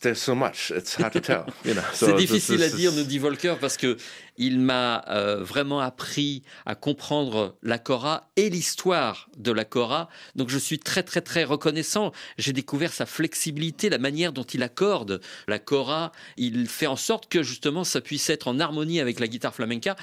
There's 0.00 0.18
so 0.18 0.34
much, 0.34 0.70
it's 0.70 0.94
hard 0.94 1.12
to 1.12 1.20
tell. 1.20 1.46
You 1.64 1.74
know, 1.74 1.82
so 1.94 2.06
C'est 2.06 2.16
difficile 2.16 2.62
à 2.62 2.68
dire, 2.68 2.92
nous 2.92 3.04
dit 3.04 3.18
Volker, 3.18 3.54
parce 3.60 3.76
que 3.76 3.96
il 4.36 4.60
m'a 4.60 5.02
euh, 5.08 5.42
vraiment 5.42 5.80
appris 5.80 6.42
à 6.66 6.74
comprendre 6.74 7.56
la 7.62 7.78
Cora 7.78 8.30
et 8.36 8.50
l'histoire 8.50 9.30
de 9.38 9.52
la 9.52 9.64
Cora. 9.64 10.08
Donc 10.34 10.50
je 10.50 10.58
suis 10.58 10.78
très 10.78 11.02
très 11.02 11.22
très 11.22 11.44
reconnaissant. 11.44 12.12
J'ai 12.36 12.52
découvert 12.52 12.92
sa 12.92 13.06
flexibilité, 13.06 13.88
la 13.88 13.98
manière 13.98 14.32
dont 14.32 14.44
il 14.44 14.62
accorde 14.62 15.20
la 15.48 15.58
Cora. 15.58 16.12
Il 16.36 16.68
fait 16.68 16.86
en 16.86 16.96
sorte 16.96 17.28
que 17.28 17.42
justement 17.42 17.84
ça 17.84 18.00
puisse 18.00 18.28
être 18.28 18.48
en 18.48 18.60
harmonie 18.60 19.00
avec 19.00 19.18
la 19.18 19.28
guitare 19.28 19.54
flamenca. 19.54 19.96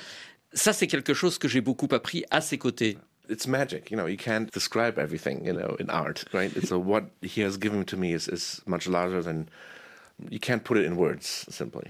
Ça, 0.53 0.71
c'est 0.73 0.87
quelque 0.87 1.13
chose 1.13 1.37
que 1.37 1.47
j'ai 1.47 1.61
beaucoup 1.61 1.87
appris 1.91 2.25
à 2.29 2.41
ses 2.41 2.57
côtés. 2.57 2.97
it's 3.29 3.47
magic. 3.47 3.89
You 3.89 3.97
know, 3.97 4.05
you 4.05 4.17
can't 4.17 4.51
describe 4.51 4.99
everything, 4.99 5.45
you 5.45 5.53
know, 5.53 5.75
in 5.79 5.89
art, 5.89 6.25
right? 6.33 6.51
so 6.67 6.77
what 6.77 7.05
he 7.21 7.41
has 7.41 7.57
given 7.57 7.85
to 7.85 7.97
me 7.97 8.13
is, 8.13 8.27
is 8.27 8.61
much 8.65 8.87
larger 8.87 9.21
than 9.21 9.47
you 10.31 10.39
can't 10.39 10.59
put 10.59 10.77
it 10.77 10.85
in 10.85 10.93
words, 10.93 11.45
simply. 11.49 11.85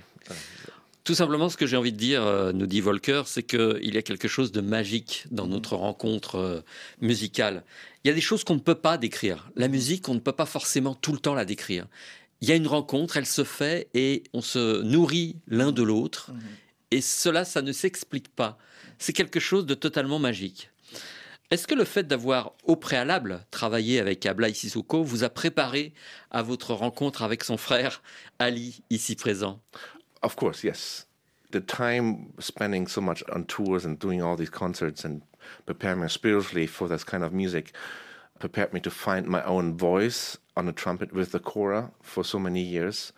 Tout 1.03 1.15
simplement, 1.15 1.49
ce 1.49 1.57
que 1.57 1.67
j'ai 1.67 1.75
envie 1.75 1.91
de 1.91 1.97
dire, 1.97 2.23
euh, 2.23 2.53
nous 2.53 2.65
dit 2.65 2.79
Volker, 2.79 3.23
c'est 3.25 3.43
qu'il 3.43 3.93
y 3.93 3.97
a 3.97 4.01
quelque 4.01 4.29
chose 4.29 4.53
de 4.53 4.61
magique 4.61 5.25
dans 5.31 5.47
notre 5.47 5.75
rencontre 5.75 6.35
euh, 6.35 6.61
musicale. 7.01 7.63
Il 8.03 8.07
y 8.07 8.11
a 8.11 8.13
des 8.13 8.21
choses 8.21 8.45
qu'on 8.45 8.55
ne 8.55 8.61
peut 8.61 8.75
pas 8.75 8.97
décrire. 8.97 9.51
La 9.57 9.67
musique, 9.67 10.07
on 10.07 10.13
ne 10.13 10.19
peut 10.19 10.31
pas 10.31 10.45
forcément 10.45 10.95
tout 10.95 11.11
le 11.11 11.17
temps 11.17 11.33
la 11.33 11.43
décrire. 11.43 11.87
Il 12.39 12.47
y 12.47 12.53
a 12.53 12.55
une 12.55 12.67
rencontre, 12.67 13.17
elle 13.17 13.25
se 13.25 13.43
fait 13.43 13.89
et 13.93 14.23
on 14.33 14.41
se 14.41 14.81
nourrit 14.81 15.37
l'un 15.47 15.73
de 15.73 15.83
l'autre. 15.83 16.31
Et 16.91 17.01
cela, 17.01 17.43
ça 17.43 17.61
ne 17.61 17.71
s'explique 17.71 18.29
pas. 18.29 18.57
C'est 18.97 19.13
quelque 19.13 19.39
chose 19.39 19.65
de 19.65 19.73
totalement 19.73 20.19
magique. 20.19 20.69
Est-ce 21.53 21.67
que 21.67 21.75
le 21.75 21.83
fait 21.83 22.07
d'avoir 22.07 22.53
au 22.63 22.75
préalable 22.75 23.45
travaillé 23.51 23.99
avec 23.99 24.25
Ablaï 24.25 24.55
Sissoko 24.55 25.03
vous 25.03 25.23
a 25.23 25.29
préparé 25.29 25.93
à 26.31 26.41
votre 26.41 26.73
rencontre 26.73 27.21
avec 27.21 27.43
son 27.43 27.57
frère 27.57 28.01
Ali, 28.39 28.81
ici 28.89 29.15
présent? 29.15 29.61
Of 30.23 30.35
course, 30.35 30.63
yes. 30.63 31.05
The 31.51 31.63
time 31.63 32.29
spending 32.39 32.87
so 32.87 33.01
much 33.01 33.23
on 33.31 33.43
tours 33.43 33.85
and 33.85 33.99
doing 33.99 34.19
all 34.19 34.35
these 34.35 34.49
concerts 34.49 35.05
and 35.05 35.21
preparing 35.67 35.99
me 36.01 36.09
spiritually 36.09 36.65
for 36.65 36.89
this 36.89 37.03
kind 37.03 37.23
of 37.23 37.31
music 37.33 37.71
prepared 38.39 38.73
me 38.73 38.81
to 38.81 38.89
find 38.89 39.27
my 39.27 39.43
own 39.43 39.77
voice 39.77 40.39
on 40.57 40.65
the 40.65 40.73
trumpet 40.73 41.13
with 41.13 41.33
the 41.33 41.39
kora 41.39 41.91
for 42.01 42.23
so 42.23 42.39
many 42.39 42.61
years, 42.61 43.13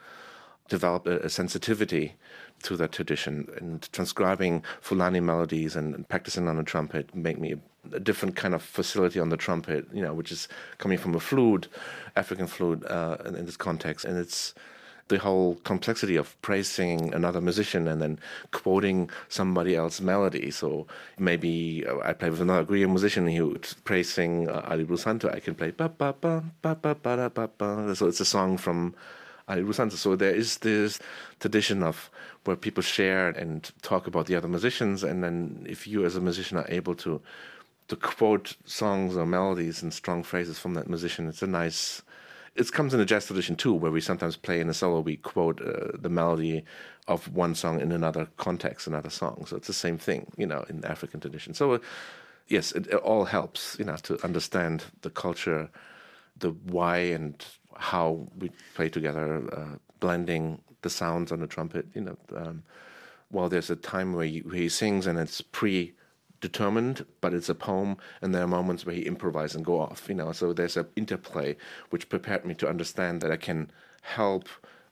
develop 0.67 1.07
a, 1.07 1.19
a 1.19 1.29
sensitivity 1.29 2.15
to 2.63 2.75
that 2.77 2.91
tradition 2.91 3.47
and 3.57 3.91
transcribing 3.91 4.63
Fulani 4.81 5.19
melodies 5.19 5.75
and, 5.75 5.93
and 5.95 6.07
practicing 6.09 6.47
on 6.47 6.57
the 6.57 6.63
trumpet 6.63 7.13
make 7.13 7.39
me 7.39 7.53
a, 7.53 7.95
a, 7.95 7.99
different 7.99 8.35
kind 8.35 8.53
of 8.55 8.61
facility 8.61 9.19
on 9.19 9.29
the 9.29 9.37
trumpet, 9.37 9.87
you 9.93 10.01
know, 10.01 10.13
which 10.13 10.31
is 10.31 10.47
coming 10.77 10.97
from 10.97 11.13
a 11.15 11.19
flute, 11.19 11.67
African 12.15 12.47
flute 12.47 12.83
uh, 12.85 13.17
in, 13.25 13.35
in 13.35 13.45
this 13.45 13.57
context. 13.57 14.05
And 14.05 14.17
it's 14.17 14.53
the 15.07 15.19
whole 15.19 15.55
complexity 15.63 16.15
of 16.15 16.39
praising 16.41 17.13
another 17.13 17.39
musician 17.39 17.87
and 17.87 18.01
then 18.01 18.19
quoting 18.51 19.09
somebody 19.29 19.75
else's 19.75 20.01
melody. 20.01 20.49
So 20.49 20.87
maybe 21.19 21.85
uh, 21.87 21.99
I 22.03 22.13
play 22.13 22.29
with 22.29 22.41
another 22.41 22.65
Griot 22.65 22.89
musician 22.89 23.27
who's 23.27 23.75
praising 23.83 24.49
uh, 24.49 24.65
Ali 24.67 24.83
Brusanto. 24.83 25.33
I 25.33 25.39
can 25.39 25.53
play 25.53 25.71
ba 25.71 25.89
ba 25.89 26.15
ba 26.19 26.43
ba 26.61 26.75
ba 26.75 26.95
ba 26.95 27.29
ba 27.29 27.49
ba. 27.57 27.95
So 27.95 28.07
it's 28.07 28.19
a 28.19 28.25
song 28.25 28.57
from 28.57 28.95
Brusanto. 29.47 29.93
So 29.93 30.15
there 30.15 30.33
is 30.33 30.57
this 30.57 30.99
tradition 31.39 31.83
of 31.83 32.09
where 32.45 32.55
people 32.55 32.83
share 32.83 33.29
and 33.29 33.71
talk 33.81 34.07
about 34.07 34.27
the 34.27 34.35
other 34.35 34.47
musicians, 34.47 35.03
and 35.03 35.23
then 35.23 35.65
if 35.69 35.87
you 35.87 36.05
as 36.05 36.15
a 36.15 36.21
musician 36.21 36.57
are 36.57 36.69
able 36.69 36.95
to 36.95 37.21
to 37.87 37.95
quote 37.95 38.55
songs 38.65 39.15
or 39.15 39.27
melodies 39.27 39.83
and 39.83 39.93
strong 39.93 40.23
phrases 40.23 40.57
from 40.57 40.73
that 40.73 40.89
musician, 40.89 41.27
it's 41.27 41.43
a 41.43 41.47
nice 41.47 42.01
it 42.55 42.71
comes 42.71 42.93
in 42.93 42.99
the 42.99 43.05
jazz 43.05 43.25
tradition 43.25 43.55
too, 43.55 43.73
where 43.73 43.91
we 43.91 44.01
sometimes 44.01 44.37
play 44.37 44.61
in 44.61 44.69
a 44.69 44.73
solo, 44.73 45.01
we 45.01 45.17
quote 45.17 45.61
uh, 45.61 45.97
the 45.97 46.09
melody 46.09 46.63
of 47.07 47.27
one 47.33 47.53
song 47.53 47.81
in 47.81 47.91
another 47.91 48.27
context, 48.37 48.87
another 48.87 49.09
song. 49.09 49.45
So 49.45 49.57
it's 49.57 49.67
the 49.67 49.73
same 49.73 49.97
thing, 49.97 50.31
you 50.37 50.47
know, 50.47 50.65
in 50.69 50.83
African 50.85 51.19
tradition. 51.19 51.53
So, 51.53 51.73
uh, 51.73 51.79
yes, 52.47 52.71
it, 52.71 52.87
it, 52.87 52.95
all 52.95 53.25
helps, 53.25 53.77
you 53.77 53.85
know, 53.85 53.97
to 54.03 54.23
understand 54.23 54.85
the 55.01 55.09
culture, 55.09 55.69
the 56.37 56.51
why 56.51 56.97
and 56.97 57.45
how 57.75 58.27
we 58.37 58.51
play 58.73 58.89
together, 58.89 59.43
uh, 59.53 59.77
blending 59.99 60.61
the 60.81 60.89
sounds 60.89 61.31
on 61.31 61.39
the 61.39 61.47
trumpet, 61.47 61.85
you 61.93 62.01
know. 62.01 62.17
Um, 62.35 62.63
while 63.29 63.49
there's 63.49 63.69
a 63.69 63.75
time 63.75 64.13
where 64.13 64.25
he, 64.25 64.39
where 64.39 64.55
he 64.55 64.69
sings 64.69 65.07
and 65.07 65.19
it's 65.19 65.41
pre 65.41 65.93
determined, 66.41 67.05
but 67.21 67.33
it's 67.33 67.49
a 67.49 67.55
poem, 67.55 67.97
and 68.21 68.33
there 68.33 68.43
are 68.43 68.47
moments 68.47 68.85
where 68.85 68.95
he 68.95 69.01
improvises 69.01 69.55
and 69.55 69.65
go 69.65 69.79
off. 69.79 70.05
You 70.07 70.15
know, 70.15 70.31
so 70.31 70.53
there's 70.53 70.77
an 70.77 70.87
interplay 70.95 71.55
which 71.89 72.09
prepared 72.09 72.45
me 72.45 72.53
to 72.55 72.69
understand 72.69 73.21
that 73.21 73.31
I 73.31 73.37
can 73.37 73.71
help 74.01 74.47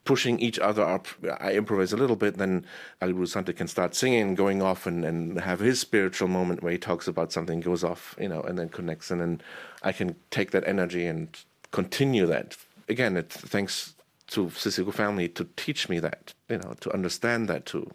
pushing 0.06 0.40
each 0.40 0.60
other 0.60 0.84
up. 0.84 1.08
I 1.40 1.54
improvise 1.54 1.94
a 1.94 1.98
little 1.98 2.16
bit, 2.16 2.38
then 2.38 2.66
Ali 3.02 3.14
Rusante 3.14 3.56
can 3.56 3.68
start 3.68 3.96
singing, 3.96 4.36
going 4.36 4.62
off, 4.62 4.86
and, 4.86 5.06
and 5.06 5.40
have 5.40 5.60
his 5.60 5.80
spiritual 5.80 6.28
moment 6.28 6.62
where 6.62 6.74
he 6.74 6.78
talks 6.78 7.08
about 7.08 7.32
something, 7.32 7.62
goes 7.62 7.84
off, 7.84 8.16
you 8.20 8.28
know, 8.28 8.42
and 8.42 8.58
then 8.58 8.70
connects, 8.70 9.12
and 9.12 9.22
then 9.22 9.42
I 9.82 9.92
can 9.92 10.16
take 10.30 10.52
that 10.52 10.68
energy 10.68 11.06
and 11.06 11.38
continue 11.72 12.26
that. 12.28 12.58
Again, 12.90 13.24
thanks 13.28 13.96
to 14.28 14.50
to 14.50 15.44
teach 15.56 15.90
me 15.90 16.00
that, 16.00 16.34
you 16.50 16.58
know, 16.58 16.74
to 16.82 16.94
understand 16.94 17.48
that, 17.48 17.62
to 17.66 17.88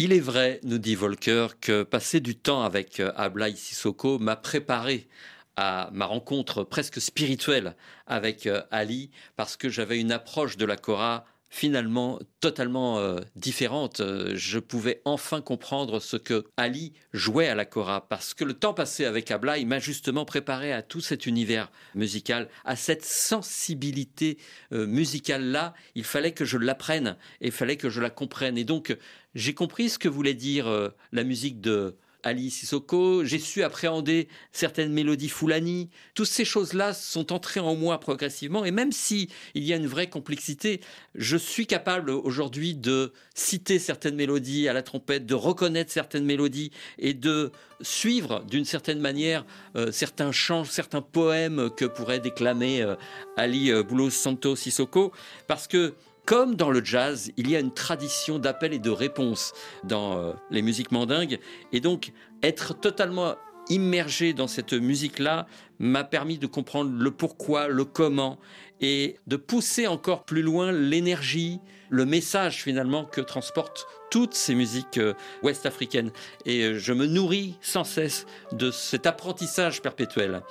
Il 0.00 0.12
est 0.12 0.20
vrai, 0.20 0.60
nous 0.62 0.78
dit 0.78 0.94
Volker, 0.94 1.48
que 1.60 1.82
passer 1.82 2.20
du 2.20 2.36
temps 2.36 2.62
avec 2.62 3.00
euh, 3.00 3.10
Ablaï 3.16 3.56
Sissoko 3.56 4.20
m'a 4.20 4.36
préparé 4.36 5.08
à 5.56 5.90
ma 5.92 6.06
rencontre 6.06 6.62
presque 6.62 7.00
spirituelle 7.00 7.74
avec 8.06 8.46
euh, 8.46 8.62
Ali 8.70 9.10
parce 9.34 9.56
que 9.56 9.68
j'avais 9.68 9.98
une 9.98 10.12
approche 10.12 10.56
de 10.56 10.64
la 10.64 10.76
Cora 10.76 11.24
finalement 11.48 12.18
totalement 12.40 12.98
euh, 12.98 13.20
différente. 13.36 14.00
Euh, 14.00 14.32
je 14.34 14.58
pouvais 14.58 15.00
enfin 15.04 15.40
comprendre 15.40 16.00
ce 16.00 16.16
que 16.16 16.44
Ali 16.56 16.92
jouait 17.12 17.48
à 17.48 17.54
la 17.54 17.64
Cora, 17.64 18.08
parce 18.08 18.34
que 18.34 18.44
le 18.44 18.54
temps 18.54 18.74
passé 18.74 19.04
avec 19.04 19.30
Abla, 19.30 19.58
il 19.58 19.66
m'a 19.66 19.78
justement 19.78 20.24
préparé 20.24 20.72
à 20.72 20.82
tout 20.82 21.00
cet 21.00 21.26
univers 21.26 21.70
musical, 21.94 22.48
à 22.64 22.76
cette 22.76 23.04
sensibilité 23.04 24.38
euh, 24.72 24.86
musicale-là. 24.86 25.74
Il 25.94 26.04
fallait 26.04 26.32
que 26.32 26.44
je 26.44 26.58
l'apprenne, 26.58 27.16
et 27.40 27.46
il 27.46 27.52
fallait 27.52 27.76
que 27.76 27.88
je 27.88 28.00
la 28.00 28.10
comprenne. 28.10 28.58
Et 28.58 28.64
donc, 28.64 28.96
j'ai 29.34 29.54
compris 29.54 29.88
ce 29.88 29.98
que 29.98 30.08
voulait 30.08 30.34
dire 30.34 30.92
la 31.12 31.22
musique 31.22 31.60
de 31.60 31.96
Ali 32.22 32.50
Sissoko, 32.50 33.24
j'ai 33.24 33.38
su 33.38 33.62
appréhender 33.62 34.28
certaines 34.52 34.92
mélodies 34.92 35.28
Fulani. 35.28 35.88
Toutes 36.14 36.26
ces 36.26 36.44
choses-là 36.44 36.92
sont 36.92 37.32
entrées 37.32 37.60
en 37.60 37.74
moi 37.76 38.00
progressivement 38.00 38.64
et 38.64 38.70
même 38.70 38.92
si 38.92 39.28
il 39.54 39.64
y 39.64 39.72
a 39.72 39.76
une 39.76 39.86
vraie 39.86 40.08
complexité, 40.08 40.80
je 41.14 41.36
suis 41.36 41.66
capable 41.66 42.10
aujourd'hui 42.10 42.74
de 42.74 43.12
citer 43.34 43.78
certaines 43.78 44.16
mélodies 44.16 44.68
à 44.68 44.72
la 44.72 44.82
trompette, 44.82 45.26
de 45.26 45.34
reconnaître 45.34 45.92
certaines 45.92 46.24
mélodies 46.24 46.70
et 46.98 47.14
de 47.14 47.52
suivre 47.80 48.44
d'une 48.44 48.64
certaine 48.64 49.00
manière 49.00 49.44
euh, 49.76 49.92
certains 49.92 50.32
chants, 50.32 50.64
certains 50.64 51.02
poèmes 51.02 51.70
que 51.76 51.84
pourrait 51.84 52.20
déclamer 52.20 52.82
euh, 52.82 52.96
Ali 53.36 53.70
euh, 53.70 53.82
Boulos 53.82 54.10
Santo 54.10 54.56
Sissoko 54.56 55.12
parce 55.46 55.68
que 55.68 55.94
comme 56.28 56.56
dans 56.56 56.70
le 56.70 56.84
jazz, 56.84 57.32
il 57.38 57.48
y 57.48 57.56
a 57.56 57.58
une 57.58 57.72
tradition 57.72 58.38
d'appel 58.38 58.74
et 58.74 58.78
de 58.78 58.90
réponse 58.90 59.54
dans 59.84 60.18
euh, 60.18 60.32
les 60.50 60.60
musiques 60.60 60.92
mandingues. 60.92 61.38
Et 61.72 61.80
donc, 61.80 62.12
être 62.42 62.78
totalement 62.78 63.36
immergé 63.70 64.34
dans 64.34 64.46
cette 64.46 64.74
musique-là 64.74 65.46
m'a 65.78 66.04
permis 66.04 66.36
de 66.36 66.46
comprendre 66.46 66.92
le 66.92 67.10
pourquoi, 67.10 67.68
le 67.68 67.86
comment, 67.86 68.38
et 68.82 69.16
de 69.26 69.36
pousser 69.36 69.86
encore 69.86 70.26
plus 70.26 70.42
loin 70.42 70.70
l'énergie, 70.70 71.60
le 71.88 72.04
message 72.04 72.62
finalement 72.62 73.06
que 73.06 73.22
transportent 73.22 73.86
toutes 74.10 74.34
ces 74.34 74.54
musiques 74.54 74.98
euh, 74.98 75.14
ouest-africaines. 75.42 76.10
Et 76.44 76.62
euh, 76.62 76.78
je 76.78 76.92
me 76.92 77.06
nourris 77.06 77.56
sans 77.62 77.84
cesse 77.84 78.26
de 78.52 78.70
cet 78.70 79.06
apprentissage 79.06 79.80
perpétuel. 79.80 80.42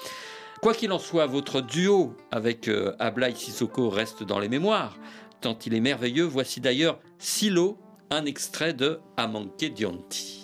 Quoi 0.60 0.74
qu'il 0.74 0.92
en 0.92 0.98
soit, 0.98 1.28
votre 1.28 1.62
duo 1.62 2.16
avec 2.32 2.68
Ablaï 2.98 3.36
Sissoko 3.36 3.92
reste 3.92 4.24
dans 4.24 4.40
les 4.40 4.50
mémoires 4.50 4.98
tant 5.42 5.58
il 5.66 5.74
est 5.74 5.80
merveilleux. 5.80 6.26
Voici 6.26 6.60
d'ailleurs 6.60 7.00
Silo, 7.20 7.78
un 8.10 8.26
extrait 8.26 8.74
de 8.74 9.00
Amanke 9.18 9.66
Dionti. 9.74 10.37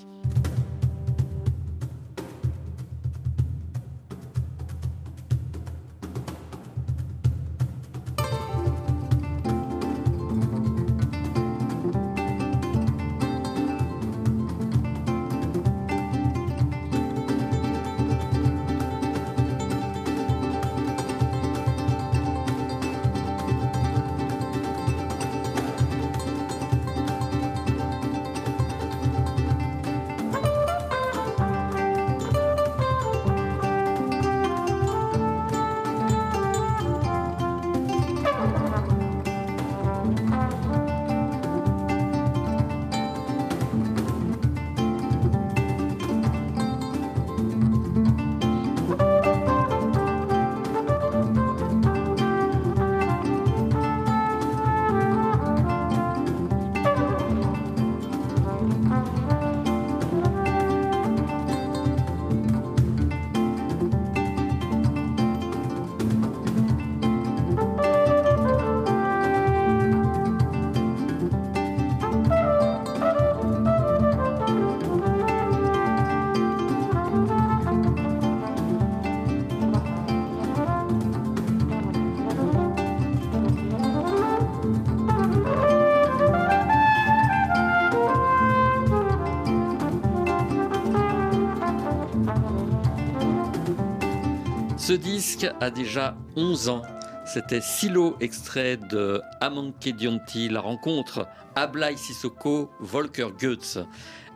Ce 94.93 94.97
disque 94.99 95.47
a 95.59 95.71
déjà 95.71 96.15
11 96.35 96.69
ans. 96.69 96.83
C'était 97.25 97.61
Silo, 97.61 98.15
extrait 98.19 98.77
de 98.77 99.21
Amanke 99.41 99.89
Dionti, 99.89 100.49
la 100.49 100.61
rencontre 100.61 101.27
Ablai 101.55 101.97
Sissoko, 101.97 102.69
Volker 102.79 103.29
Goetz. 103.41 103.79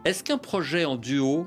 Est-ce 0.04 0.24
qu'un 0.24 0.39
projet 0.39 0.84
en 0.84 0.96
duo, 0.96 1.46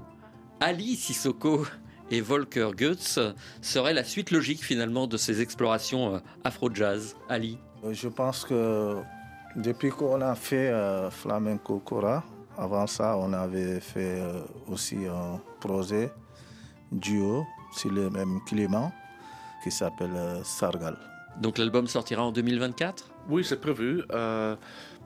Ali 0.61 0.95
Sissoko 0.95 1.67
et 2.13 2.21
Volker 2.21 2.71
Goetz, 2.79 3.19
serait 3.61 3.95
la 3.95 4.05
suite 4.05 4.31
logique 4.31 4.65
finalement 4.65 5.09
de 5.09 5.17
ces 5.17 5.41
explorations 5.41 6.15
euh, 6.15 6.19
afro-jazz? 6.45 7.17
Ali? 7.29 7.59
Je 7.91 8.07
pense 8.07 8.45
que 8.45 8.95
depuis 9.57 9.91
qu'on 9.91 10.21
a 10.21 10.37
fait 10.37 10.69
euh, 10.69 11.11
Flamenco 11.11 11.81
Cora, 11.81 12.23
avant 12.57 12.87
ça, 12.87 13.17
on 13.19 13.33
avait 13.33 13.81
fait 13.81 14.21
euh, 14.21 14.43
aussi 14.69 14.99
un 15.09 15.41
projet 15.59 16.13
duo 16.93 17.45
sur 17.73 17.91
le 17.91 18.09
même 18.09 18.41
climat 18.47 18.93
qui 19.63 19.71
s'appelle 19.71 20.15
euh, 20.15 20.43
Sargal. 20.45 20.97
Donc 21.41 21.59
l'album 21.59 21.87
sortira 21.87 22.23
en 22.25 22.33
2024 22.33 23.05
Oui, 23.29 23.45
c'est 23.45 23.61
prévu. 23.61 24.03
Euh, 24.13 24.57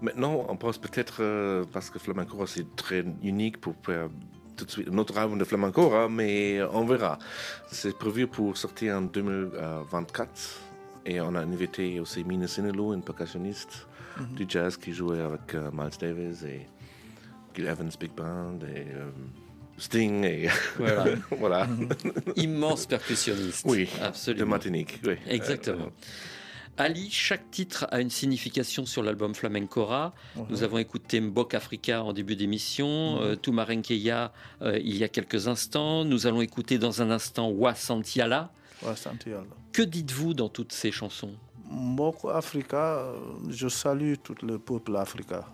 maintenant, 0.01 0.47
on 0.49 0.57
pense 0.57 0.79
peut-être, 0.79 1.17
euh, 1.21 1.64
parce 1.73 1.90
que 1.90 1.99
Flamenco, 1.99 2.47
c'est 2.47 2.75
très 2.77 3.05
unique 3.23 3.61
pour 3.61 3.75
faire 3.83 4.09
tout 4.57 4.64
de 4.64 4.71
suite 4.71 4.90
notre 4.90 5.19
album 5.19 5.38
de 5.38 5.45
Flamenco, 5.45 5.93
hein, 5.95 6.09
mais 6.11 6.62
on 6.73 6.85
verra. 6.85 7.19
C'est 7.71 7.97
prévu 7.97 8.27
pour 8.27 8.57
sortir 8.57 8.97
en 8.97 9.03
2024. 9.03 10.61
Et 11.07 11.21
on 11.21 11.35
a 11.35 11.40
invité 11.40 12.01
aussi 12.01 12.25
Mina 12.25 12.47
Sinelu, 12.47 12.95
une 12.95 13.03
percussionniste 13.03 13.87
du 14.37 14.47
jazz 14.49 14.77
qui 14.77 14.93
jouait 14.93 15.21
avec 15.21 15.55
euh, 15.55 15.71
Miles 15.73 15.90
Davis 15.99 16.43
et 16.45 16.69
Gil 17.55 17.67
Evans 17.67 17.90
Big 17.99 18.12
Band 18.14 18.59
et 18.62 18.87
euh, 18.95 19.11
Sting. 19.78 20.24
Et 20.24 20.48
Voilà. 20.78 21.04
voilà. 21.38 21.68
Immense 22.37 22.87
percussionniste. 22.87 23.64
Oui, 23.66 23.88
de 23.98 24.04
absolument. 24.04 24.50
Martinique. 24.50 25.00
Oui. 25.06 25.14
Exactement. 25.28 25.90
Ali, 26.76 27.08
chaque 27.10 27.50
titre 27.52 27.87
a 27.92 28.00
une 28.00 28.10
signification 28.10 28.84
sur 28.84 29.02
l'album 29.04 29.32
Flamencora. 29.34 30.12
Nous 30.50 30.64
avons 30.64 30.78
écouté 30.78 31.20
Mbok 31.20 31.54
Africa 31.54 32.02
en 32.02 32.12
début 32.12 32.34
d'émission, 32.34 33.20
euh, 33.20 33.37
Tumarenkeya 33.37 34.32
euh, 34.62 34.76
il 34.82 34.96
y 34.96 35.04
a 35.04 35.08
quelques 35.08 35.46
instants. 35.46 36.04
Nous 36.04 36.26
allons 36.26 36.40
écouter 36.42 36.78
dans 36.78 37.00
un 37.00 37.10
instant 37.12 37.48
Wa 37.50 37.76
Santiala. 37.76 38.50
Ouais, 38.82 38.96
sant 38.96 39.16
yàlla. 39.24 39.44
Que 39.72 39.82
dites-vous 39.82 40.34
dans 40.34 40.48
toutes 40.48 40.72
ces 40.72 40.90
chansons? 40.90 41.34
Mbok 41.70 42.24
Africa, 42.32 42.98
euh, 42.98 43.12
je 43.48 43.68
salue 43.68 44.14
tout 44.22 44.34
le 44.42 44.58
peuple 44.58 44.96
africain. 44.96 45.44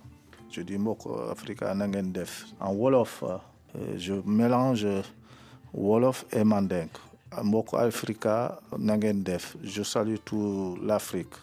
Je 0.50 0.62
dis 0.62 0.78
Mbok 0.78 1.00
Africa. 1.30 1.74
En 2.60 2.72
Wolof, 2.72 3.22
euh, 3.22 3.36
je 3.96 4.14
mélange 4.24 4.86
Wolof 5.72 6.24
et 6.32 6.44
Mandingue. 6.44 6.88
Mbok 7.42 7.74
Africa. 7.74 8.58
Je 9.62 9.82
salue 9.82 10.16
tout 10.24 10.78
l'Afrique. 10.82 11.34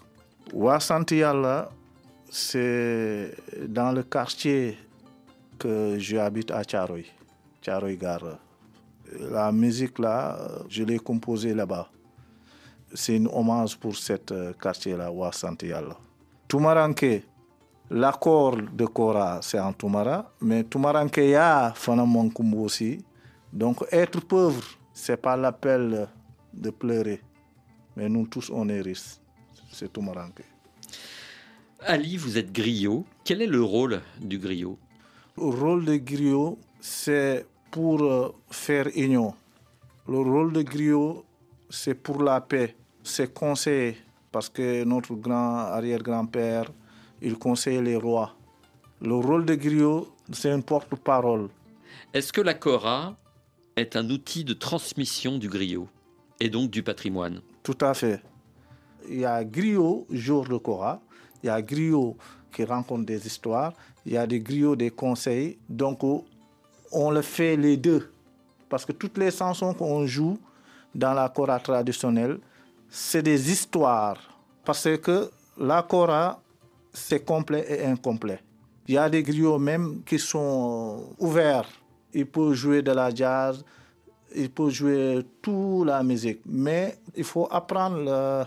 Wa 0.54 0.80
sant 0.80 1.10
yàlla, 1.12 1.70
c'est 2.30 3.36
dans 3.68 3.92
le 3.92 4.04
quartier 4.04 4.78
que 5.60 5.98
j'habite 6.00 6.52
à 6.52 6.64
Thiaroye, 6.64 7.04
Thiaroye 7.62 7.96
Gare. 7.98 8.38
La 9.32 9.52
musique 9.52 10.00
là, 10.00 10.38
euh, 10.40 10.60
je 10.70 10.84
l'ai 10.84 11.00
composée 11.00 11.54
là-bas 11.54 11.90
c'est 12.94 13.16
une 13.16 13.28
hommage 13.32 13.78
pour 13.78 13.96
cet 13.96 14.32
euh, 14.32 14.54
quartier-là, 14.54 15.12
Wa 15.12 15.32
Sant 15.32 15.62
Yalla. 15.62 15.96
Tumaranke, 16.48 17.24
l'accord 17.90 18.58
de 18.58 18.86
Kora, 18.86 19.40
c'est 19.42 19.60
en 19.60 19.74
Tumara, 19.74 20.32
mais 20.42 20.64
Tumaranke 20.64 21.30
ya 21.30 21.74
fana 21.76 22.06
Monkumbu 22.06 22.58
aussi. 22.58 23.04
Donc 23.52 23.86
être 23.92 24.22
pauvre, 24.22 24.64
c'est 24.94 25.18
pas 25.18 25.38
l'appel 25.38 26.08
de 26.54 26.70
pleurer, 26.70 27.22
mais 27.96 28.10
nous 28.10 28.28
tous 28.28 28.50
on 28.54 28.68
est 28.70 28.82
riches. 28.82 29.18
C'est 29.72 29.92
Tumaranke. 29.92 30.44
Ali, 31.82 32.18
vous 32.18 32.38
êtes 32.38 32.52
griot. 32.52 33.06
Quel 33.24 33.42
est 33.42 33.48
le 33.48 33.62
rôle 33.62 34.02
du 34.20 34.40
griot? 34.40 34.78
Le 35.38 35.44
rôle 35.44 35.86
de 35.86 35.98
griot, 35.98 36.58
c'est 36.82 37.46
pour 37.70 38.02
euh, 38.02 38.34
faire 38.50 38.88
union. 38.96 39.34
Le 40.08 40.18
rôle 40.18 40.54
de 40.54 40.64
griot, 40.64 41.24
c'est 41.70 41.94
pour 41.94 42.24
la 42.24 42.42
paix. 42.42 42.76
C'est 43.04 43.32
conseiller, 43.34 43.98
parce 44.32 44.50
que 44.50 44.84
notre 44.84 45.14
grand 45.14 45.58
arrière-grand-père, 45.58 46.72
il 47.22 47.38
conseillait 47.38 47.82
les 47.82 47.96
rois. 47.96 48.36
Le 49.02 49.16
rôle 49.16 49.46
de 49.46 49.56
griot, 49.56 50.08
c'est 50.32 50.52
une 50.52 50.64
porte-parole. 50.64 51.50
Est-ce 52.14 52.34
que 52.34 52.42
la 52.42 52.54
Kora 52.54 53.16
est 53.76 53.96
un 53.96 54.10
outil 54.10 54.44
de 54.44 54.54
transmission 54.54 55.38
du 55.38 55.50
griot 55.50 55.88
et 56.40 56.50
donc 56.50 56.72
du 56.72 56.84
patrimoine? 56.84 57.42
Tout 57.64 57.78
à 57.82 57.94
fait. 57.94 58.22
Il 59.10 59.20
y 59.20 59.26
a 59.26 59.44
griot, 59.44 60.06
jour 60.10 60.48
de 60.48 60.58
Cora. 60.58 61.00
Il 61.44 61.48
y 61.48 61.50
a 61.50 61.62
griot 61.62 62.18
qui 62.52 62.64
rencontre 62.64 63.06
des 63.06 63.26
histoires. 63.28 63.74
Il 64.06 64.14
y 64.14 64.18
a 64.18 64.26
des 64.26 64.40
griots 64.40 64.76
des 64.76 64.90
conseils. 64.90 65.58
Donc, 65.70 66.00
on 66.92 67.12
le 67.12 67.22
fait 67.22 67.56
les 67.56 67.78
deux. 67.78 68.12
Parce 68.70 68.86
que 68.86 68.92
toutes 68.92 69.18
les 69.18 69.32
chansons 69.32 69.74
qu'on 69.74 70.06
joue 70.08 70.40
dans 70.96 71.14
la 71.14 71.30
Cora 71.30 71.60
traditionnelle, 71.60 72.40
c'est 72.90 73.22
des 73.22 73.52
histoires. 73.52 74.18
Parce 74.66 74.88
que 74.98 75.30
la 75.58 75.84
Cora, 75.84 76.42
c'est 76.94 77.24
complet 77.26 77.66
et 77.70 77.86
incomplet. 77.86 78.40
Il 78.88 78.96
y 78.96 78.98
a 78.98 79.10
des 79.10 79.24
griots 79.24 79.60
même 79.60 80.02
qui 80.06 80.18
sont 80.18 81.10
ouverts. 81.20 81.70
Ils 82.14 82.26
peuvent 82.26 82.54
jouer 82.54 82.82
de 82.82 82.92
la 82.92 83.14
jazz, 83.14 83.64
ils 84.36 84.50
peuvent 84.50 84.70
jouer 84.70 85.26
toute 85.42 85.88
la 85.88 86.02
musique. 86.04 86.40
Mais 86.46 86.98
il 87.16 87.24
faut 87.24 87.48
apprendre 87.52 87.98
le, 87.98 88.44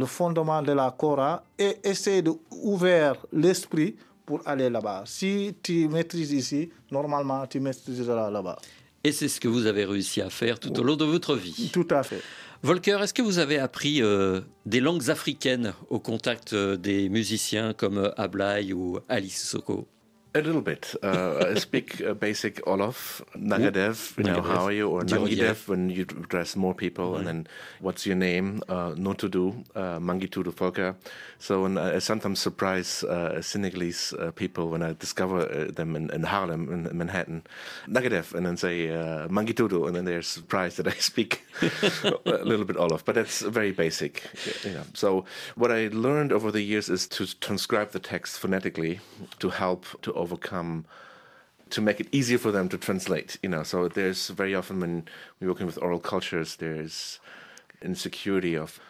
le 0.00 0.06
fondement 0.06 0.62
de 0.62 0.72
la 0.72 0.90
Cora 0.90 1.44
et 1.58 1.76
essayer 1.84 2.22
d'ouvrir 2.22 3.14
l'esprit 3.32 3.96
pour 4.24 4.40
aller 4.46 4.70
là-bas. 4.70 5.04
Si 5.06 5.54
tu 5.62 5.86
maîtrises 5.88 6.32
ici, 6.32 6.70
normalement, 6.90 7.46
tu 7.46 7.60
maîtriseras 7.60 8.30
là-bas. 8.30 8.56
Et 9.04 9.12
c'est 9.12 9.28
ce 9.28 9.38
que 9.38 9.48
vous 9.48 9.66
avez 9.66 9.84
réussi 9.84 10.22
à 10.22 10.30
faire 10.30 10.58
tout 10.58 10.72
au 10.80 10.82
long 10.82 10.96
de 10.96 11.04
votre 11.04 11.36
vie. 11.36 11.70
Tout 11.72 11.86
à 11.90 12.02
fait. 12.02 12.22
Volker, 12.62 12.98
est-ce 13.02 13.12
que 13.12 13.20
vous 13.20 13.38
avez 13.38 13.58
appris 13.58 14.00
euh, 14.00 14.40
des 14.64 14.80
langues 14.80 15.10
africaines 15.10 15.74
au 15.90 16.00
contact 16.00 16.54
euh, 16.54 16.78
des 16.78 17.10
musiciens 17.10 17.74
comme 17.74 17.98
euh, 17.98 18.18
Ablai 18.18 18.72
ou 18.72 18.98
Alice 19.10 19.46
Soko? 19.46 19.86
A 20.36 20.42
little 20.42 20.62
bit. 20.62 20.96
Uh, 21.00 21.44
I 21.50 21.54
speak 21.54 22.00
uh, 22.00 22.12
basic 22.12 22.60
Olof, 22.66 23.22
Nagadev, 23.36 24.18
you 24.18 24.24
know, 24.24 24.42
how 24.42 24.64
are 24.64 24.72
you? 24.72 24.90
Or. 24.90 25.02
Nangidev 25.02 25.68
when 25.68 25.90
you 25.90 26.02
address 26.02 26.56
more 26.56 26.74
people, 26.74 27.14
and 27.14 27.24
then 27.24 27.46
what's 27.78 28.04
your 28.04 28.16
name? 28.16 28.60
Uh, 28.68 28.90
Notudu, 28.96 29.64
uh, 29.76 30.00
Mangitudu 30.00 30.52
Folka. 30.52 30.96
So 31.38 31.66
and 31.66 31.78
I 31.78 32.00
sometimes 32.00 32.40
surprise 32.40 33.04
uh, 33.04 33.40
Senegalese 33.42 34.12
uh, 34.14 34.32
people 34.32 34.70
when 34.70 34.82
I 34.82 34.94
discover 34.94 35.48
uh, 35.48 35.70
them 35.70 35.94
in, 35.94 36.10
in 36.10 36.24
Harlem, 36.24 36.68
in 36.72 36.98
Manhattan, 36.98 37.44
Nagadev, 37.86 38.34
and 38.34 38.44
then 38.44 38.56
say 38.56 38.90
uh, 38.90 39.28
Mangitudu, 39.28 39.86
and 39.86 39.94
then 39.94 40.04
they're 40.04 40.22
surprised 40.22 40.78
that 40.78 40.88
I 40.88 40.98
speak 40.98 41.44
a 41.62 42.42
little 42.42 42.64
bit 42.64 42.76
Olof. 42.76 43.04
But 43.04 43.14
that's 43.14 43.42
very 43.42 43.70
basic. 43.70 44.24
You 44.64 44.72
know. 44.72 44.82
So 44.94 45.26
what 45.54 45.70
I 45.70 45.90
learned 45.92 46.32
over 46.32 46.50
the 46.50 46.62
years 46.62 46.88
is 46.88 47.06
to 47.08 47.26
transcribe 47.38 47.92
the 47.92 48.00
text 48.00 48.40
phonetically 48.40 48.98
to 49.38 49.50
help 49.50 49.86
to 50.02 50.23
overcome 50.24 50.84
to 51.70 51.80
make 51.80 51.98
it 52.02 52.08
easier 52.18 52.38
for 52.38 52.52
them 52.56 52.68
to 52.68 52.78
translate 52.78 53.30
you 53.42 53.48
know? 53.48 53.62
So 53.62 53.88
there's 53.88 54.22
very 54.28 54.54
often 54.54 54.80
when 54.80 54.94
we're 55.38 55.48
working 55.52 55.66
with 55.66 55.78
oral 55.86 56.00
cultures 56.00 56.56
there's 56.56 57.20
insecurity 57.82 58.54
of 58.64 58.80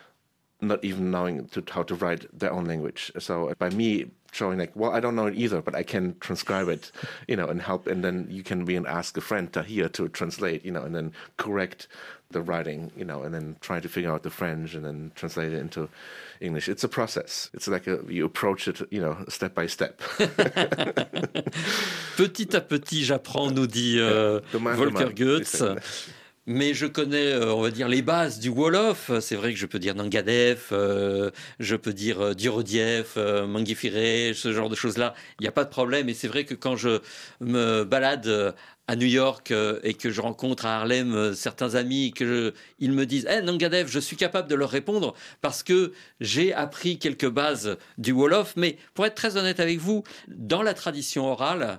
not 0.61 0.81
even 0.85 1.11
knowing 1.11 1.47
to, 1.49 1.63
how 1.71 1.83
to 1.83 1.95
write 1.95 2.23
their 2.39 2.53
own 2.53 2.65
language. 2.65 3.13
So 3.19 3.53
by 3.59 3.71
me 3.71 4.11
showing 4.35 4.59
like 4.59 4.73
well 4.75 4.93
i 4.93 5.01
don't 5.01 5.15
know 5.15 5.27
it 5.27 5.35
either 5.35 5.63
but 5.63 5.75
i 5.75 5.83
can 5.83 6.17
transcribe 6.21 6.69
it 6.69 6.91
you 7.29 7.37
know 7.37 7.47
and 7.47 7.63
help 7.63 7.87
and 7.87 8.03
then 8.05 8.27
you 8.31 8.43
can 8.43 8.65
be 8.65 8.77
and 8.77 8.87
ask 8.87 9.17
a 9.17 9.21
friend 9.21 9.53
to 9.53 9.63
here 9.63 9.89
to 9.89 10.09
translate 10.09 10.65
you 10.65 10.73
know 10.73 10.83
and 10.83 10.95
then 10.95 11.13
correct 11.37 11.87
the 12.31 12.43
writing 12.43 12.91
you 12.97 13.05
know 13.05 13.23
and 13.23 13.33
then 13.33 13.57
try 13.61 13.79
to 13.81 13.89
figure 13.89 14.13
out 14.13 14.23
the 14.23 14.31
french 14.31 14.75
and 14.75 14.85
then 14.85 15.13
translate 15.15 15.53
it 15.53 15.59
into 15.59 15.89
english. 16.41 16.69
It's 16.69 16.85
a 16.85 16.89
process. 16.89 17.51
It's 17.55 17.69
like 17.69 17.87
a, 17.87 18.01
you 18.09 18.25
approach 18.25 18.69
it 18.69 18.81
you 18.91 19.01
know 19.01 19.17
step 19.29 19.55
by 19.55 19.67
step. 19.67 20.03
Petit 22.17 22.55
à 22.55 22.61
petit, 22.61 23.05
j'apprends, 23.05 23.51
nous 23.51 23.67
dit 23.67 23.99
euh, 24.01 24.41
Volker. 24.53 25.13
Goetz. 25.15 25.63
Mais 26.47 26.75
je 26.75 26.85
connais, 26.87 27.33
euh, 27.33 27.55
on 27.55 27.63
va 27.63 27.71
dire, 27.71 27.89
les 27.89 28.03
bases 28.03 28.39
du 28.39 28.51
Wolof. 28.51 29.11
C'est 29.21 29.35
vrai 29.37 29.55
que 29.55 29.59
je 29.59 29.65
peux 29.65 29.79
dire 29.79 29.95
Nangadev, 29.95 30.61
euh, 30.73 31.31
je 31.59 31.75
peux 31.75 31.95
dire 31.95 32.21
euh, 32.21 32.35
Dirodiev, 32.35 33.13
euh, 33.17 33.47
Mangifire, 33.47 34.37
ce 34.37 34.53
genre 34.53 34.69
de 34.69 34.75
choses-là. 34.75 35.15
Il 35.41 35.45
n'y 35.45 35.49
a 35.49 35.53
pas 35.53 35.65
de 35.65 35.71
problème. 35.71 36.11
Et 36.11 36.15
c'est 36.15 36.29
vrai 36.29 36.45
que 36.45 36.55
quand 36.55 36.77
je 36.77 37.01
me 37.41 37.85
balade 37.85 38.27
euh, 38.27 38.53
à 38.89 38.97
New 38.97 39.07
York 39.07 39.51
et 39.83 39.95
que 39.95 40.11
je 40.11 40.21
rencontre 40.21 40.67
à 40.67 40.77
Harlem 40.77 41.33
certains 41.35 41.75
amis, 41.77 42.13
que 42.13 42.27
je- 42.27 42.53
ils 42.81 42.93
me 42.93 43.07
disent 43.07 43.27
Eh 43.31 43.41
Nangadev, 43.41 43.89
je 43.91 43.99
suis 43.99 44.17
capable 44.17 44.47
de 44.47 44.55
leur 44.55 44.69
répondre 44.69 45.15
parce 45.41 45.63
que 45.63 45.95
j'ai 46.21 46.53
appris 46.53 46.99
quelques 46.99 47.31
bases 47.31 47.79
du 47.97 48.13
Wolof. 48.13 48.53
Mais 48.57 48.77
pour 48.93 49.07
être 49.07 49.15
très 49.15 49.39
honnête 49.39 49.59
avec 49.59 49.79
vous, 49.79 50.05
dans 50.29 50.61
la 50.63 50.75
tradition 50.75 51.25
orale, 51.33 51.79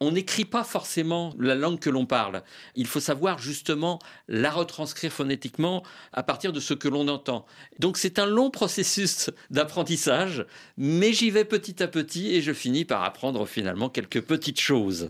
on 0.00 0.12
n'écrit 0.12 0.44
pas 0.44 0.64
forcément 0.64 1.34
la 1.38 1.54
langue 1.54 1.80
que 1.80 1.90
l'on 1.90 2.06
parle. 2.06 2.42
Il 2.76 2.86
faut 2.86 3.00
savoir 3.00 3.38
justement 3.38 3.98
la 4.28 4.50
retranscrire 4.50 5.12
phonétiquement 5.12 5.82
à 6.12 6.22
partir 6.22 6.52
de 6.52 6.60
ce 6.60 6.74
que 6.74 6.88
l'on 6.88 7.08
entend. 7.08 7.46
Donc 7.78 7.96
c'est 7.96 8.18
un 8.18 8.26
long 8.26 8.50
processus 8.50 9.30
d'apprentissage, 9.50 10.46
mais 10.76 11.12
j'y 11.12 11.30
vais 11.30 11.44
petit 11.44 11.82
à 11.82 11.88
petit 11.88 12.34
et 12.34 12.42
je 12.42 12.52
finis 12.52 12.84
par 12.84 13.02
apprendre 13.02 13.46
finalement 13.46 13.88
quelques 13.88 14.22
petites 14.22 14.60
choses. 14.60 15.08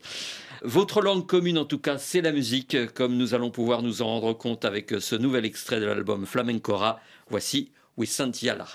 Votre 0.62 1.02
langue 1.02 1.26
commune, 1.26 1.58
en 1.58 1.64
tout 1.64 1.78
cas, 1.78 1.98
c'est 1.98 2.20
la 2.20 2.32
musique, 2.32 2.92
comme 2.94 3.16
nous 3.16 3.34
allons 3.34 3.50
pouvoir 3.50 3.82
nous 3.82 4.02
en 4.02 4.06
rendre 4.06 4.32
compte 4.32 4.64
avec 4.64 4.92
ce 4.98 5.14
nouvel 5.14 5.44
extrait 5.44 5.78
de 5.78 5.86
l'album 5.86 6.26
Flamencora. 6.26 7.00
Voici 7.30 7.70
Wisantiala. 7.96 8.66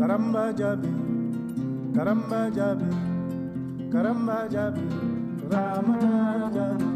Karamba 0.00 0.48
jabi, 0.56 0.88
karamba 1.94 2.48
jabi, 2.56 2.88
karamba 3.92 4.48
jabi, 4.48 4.84
ramata 5.52 6.48
jabi. 6.56 6.89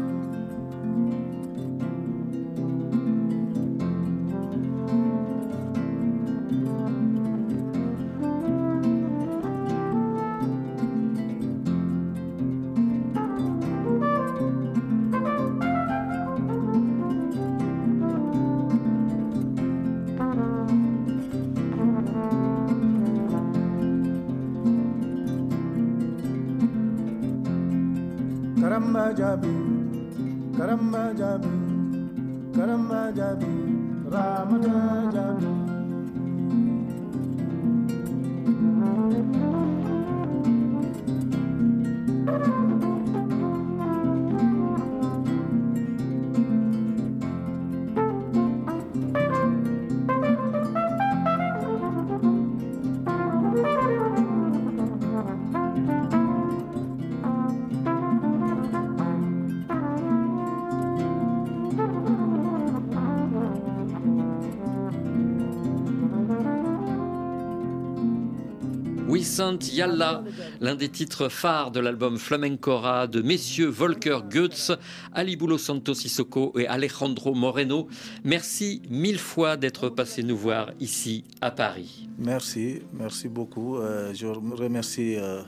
Yalla, 69.53 70.23
l'un 70.59 70.75
des 70.75 70.89
titres 70.89 71.29
phares 71.29 71.71
de 71.71 71.79
l'album 71.79 72.17
Flamencora 72.17 73.07
de 73.07 73.21
messieurs 73.21 73.67
Volker 73.67 74.19
Goetz, 74.29 74.71
Alibulo 75.13 75.57
Santos 75.57 75.95
Sissoko 75.95 76.53
et 76.57 76.67
Alejandro 76.67 77.33
Moreno. 77.35 77.87
Merci 78.23 78.81
mille 78.89 79.19
fois 79.19 79.57
d'être 79.57 79.89
passé 79.89 80.23
nous 80.23 80.37
voir 80.37 80.71
ici 80.79 81.23
à 81.41 81.51
Paris. 81.51 82.09
Merci, 82.17 82.81
merci 82.93 83.27
beaucoup. 83.27 83.77
Euh, 83.77 84.13
je 84.13 84.27
remercie 84.27 85.15
euh, 85.17 85.41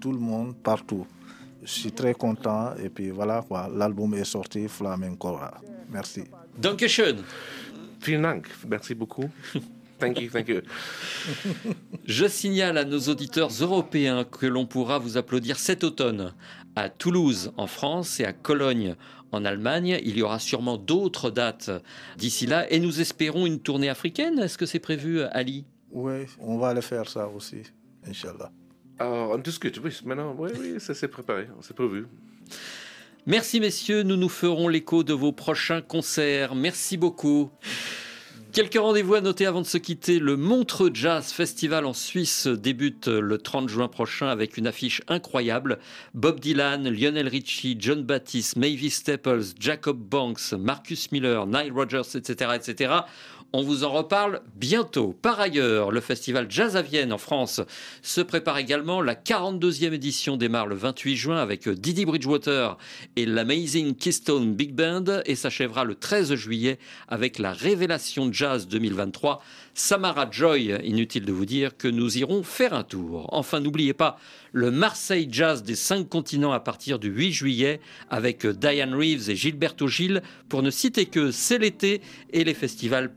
tout 0.00 0.12
le 0.12 0.18
monde 0.18 0.54
partout. 0.62 1.06
Je 1.62 1.70
suis 1.70 1.92
très 1.92 2.14
content 2.14 2.74
et 2.82 2.88
puis 2.88 3.10
voilà 3.10 3.42
quoi, 3.46 3.70
l'album 3.74 4.14
est 4.14 4.24
sorti 4.24 4.68
Flamencora. 4.68 5.60
Merci. 5.90 6.24
Dankeschön. 6.58 7.16
Vielen 8.00 8.22
Dank. 8.22 8.48
Merci 8.68 8.94
beaucoup. 8.94 9.30
Thank 10.00 10.20
you, 10.20 10.30
thank 10.30 10.48
you. 10.48 10.62
Je 12.04 12.26
signale 12.26 12.78
à 12.78 12.84
nos 12.84 13.00
auditeurs 13.00 13.50
européens 13.60 14.24
que 14.24 14.46
l'on 14.46 14.66
pourra 14.66 14.98
vous 14.98 15.16
applaudir 15.16 15.58
cet 15.58 15.84
automne 15.84 16.32
à 16.74 16.88
Toulouse 16.88 17.52
en 17.56 17.66
France 17.66 18.18
et 18.18 18.24
à 18.24 18.32
Cologne 18.32 18.96
en 19.32 19.44
Allemagne. 19.44 20.00
Il 20.02 20.16
y 20.16 20.22
aura 20.22 20.38
sûrement 20.38 20.78
d'autres 20.78 21.30
dates 21.30 21.70
d'ici 22.16 22.46
là 22.46 22.70
et 22.72 22.80
nous 22.80 23.00
espérons 23.00 23.46
une 23.46 23.60
tournée 23.60 23.88
africaine. 23.88 24.38
Est-ce 24.38 24.56
que 24.56 24.66
c'est 24.66 24.78
prévu, 24.78 25.22
Ali? 25.22 25.64
Oui, 25.90 26.26
on 26.38 26.56
va 26.58 26.68
aller 26.68 26.82
faire 26.82 27.08
ça 27.08 27.28
aussi, 27.28 27.62
Inch'Allah. 28.06 28.50
Alors, 28.98 29.30
on 29.30 29.38
discute, 29.38 29.80
oui, 29.82 29.98
maintenant, 30.04 30.34
oui, 30.38 30.50
oui, 30.58 30.74
ça 30.78 30.94
s'est 30.94 31.08
préparé, 31.08 31.48
c'est 31.62 31.74
prévu. 31.74 32.06
Merci 33.26 33.60
messieurs, 33.60 34.02
nous 34.02 34.16
nous 34.16 34.28
ferons 34.28 34.68
l'écho 34.68 35.02
de 35.04 35.12
vos 35.12 35.32
prochains 35.32 35.82
concerts. 35.82 36.54
Merci 36.54 36.96
beaucoup. 36.96 37.50
Quelques 38.52 38.78
rendez-vous 38.78 39.14
à 39.14 39.20
noter 39.20 39.46
avant 39.46 39.60
de 39.60 39.66
se 39.66 39.78
quitter. 39.78 40.18
Le 40.18 40.36
Montreux 40.36 40.90
Jazz 40.92 41.30
Festival 41.30 41.86
en 41.86 41.92
Suisse 41.92 42.48
débute 42.48 43.06
le 43.06 43.38
30 43.38 43.68
juin 43.68 43.86
prochain 43.86 44.26
avec 44.26 44.56
une 44.56 44.66
affiche 44.66 45.02
incroyable. 45.06 45.78
Bob 46.14 46.40
Dylan, 46.40 46.88
Lionel 46.88 47.28
Richie, 47.28 47.76
John 47.78 48.02
Baptiste, 48.02 48.56
Mavis 48.56 48.90
Staples, 48.90 49.44
Jacob 49.60 49.98
Banks, 49.98 50.52
Marcus 50.52 51.12
Miller, 51.12 51.46
Nile 51.46 51.72
Rodgers, 51.72 52.16
etc., 52.16 52.50
etc. 52.56 52.92
On 53.52 53.62
vous 53.62 53.82
en 53.82 53.90
reparle 53.90 54.42
bientôt. 54.54 55.12
Par 55.22 55.40
ailleurs, 55.40 55.90
le 55.90 56.00
festival 56.00 56.46
Jazz 56.48 56.76
à 56.76 56.82
Vienne 56.82 57.12
en 57.12 57.18
France 57.18 57.60
se 58.00 58.20
prépare 58.20 58.58
également. 58.58 59.02
La 59.02 59.16
42e 59.16 59.92
édition 59.92 60.36
démarre 60.36 60.68
le 60.68 60.76
28 60.76 61.16
juin 61.16 61.36
avec 61.38 61.68
Didi 61.68 62.04
Bridgewater 62.04 62.78
et 63.16 63.26
l'Amazing 63.26 63.96
Keystone 63.96 64.54
Big 64.54 64.72
Band 64.72 65.22
et 65.26 65.34
s'achèvera 65.34 65.82
le 65.82 65.96
13 65.96 66.34
juillet 66.36 66.78
avec 67.08 67.40
la 67.40 67.52
Révélation 67.52 68.32
Jazz 68.32 68.68
2023. 68.68 69.42
Samara 69.74 70.28
Joy, 70.30 70.78
inutile 70.84 71.24
de 71.24 71.32
vous 71.32 71.46
dire 71.46 71.76
que 71.76 71.88
nous 71.88 72.18
irons 72.18 72.44
faire 72.44 72.72
un 72.72 72.84
tour. 72.84 73.28
Enfin, 73.32 73.58
n'oubliez 73.58 73.94
pas 73.94 74.16
le 74.52 74.70
Marseille 74.70 75.28
Jazz 75.30 75.62
des 75.62 75.76
cinq 75.76 76.08
continents 76.08 76.52
à 76.52 76.60
partir 76.60 76.98
du 76.98 77.08
8 77.08 77.32
juillet 77.32 77.80
avec 78.10 78.46
Diane 78.46 78.94
Reeves 78.94 79.30
et 79.30 79.36
Gilberto 79.36 79.88
Gil 79.88 80.22
pour 80.48 80.62
ne 80.62 80.70
citer 80.70 81.06
que 81.06 81.30
c'est 81.30 81.58
l'été 81.58 82.00
et 82.32 82.44
les 82.44 82.54
festivals 82.54 83.12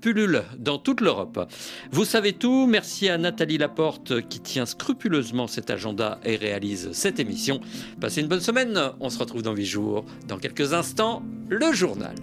dans 0.58 0.78
toute 0.78 1.02
l'Europe. 1.02 1.50
Vous 1.92 2.06
savez 2.06 2.34
tout. 2.34 2.68
Merci 2.68 3.10
à 3.10 3.18
Nathalie 3.18 3.58
Laporte 3.58 4.22
qui 4.28 4.40
tient 4.40 4.66
scrupuleusement 4.66 5.48
cet 5.48 5.70
agenda 5.70 6.20
et 6.24 6.36
réalise 6.36 6.92
cette 6.94 7.20
émission. 7.20 7.60
Passez 8.00 8.22
une 8.22 8.28
bonne 8.28 8.40
semaine. 8.40 8.80
On 9.00 9.10
se 9.10 9.20
retrouve 9.20 9.42
dans 9.42 9.54
8 9.54 9.66
jours. 9.66 10.06
Dans 10.28 10.38
quelques 10.38 10.74
instants, 10.74 11.24
le 11.50 11.72
journal. 11.74 12.16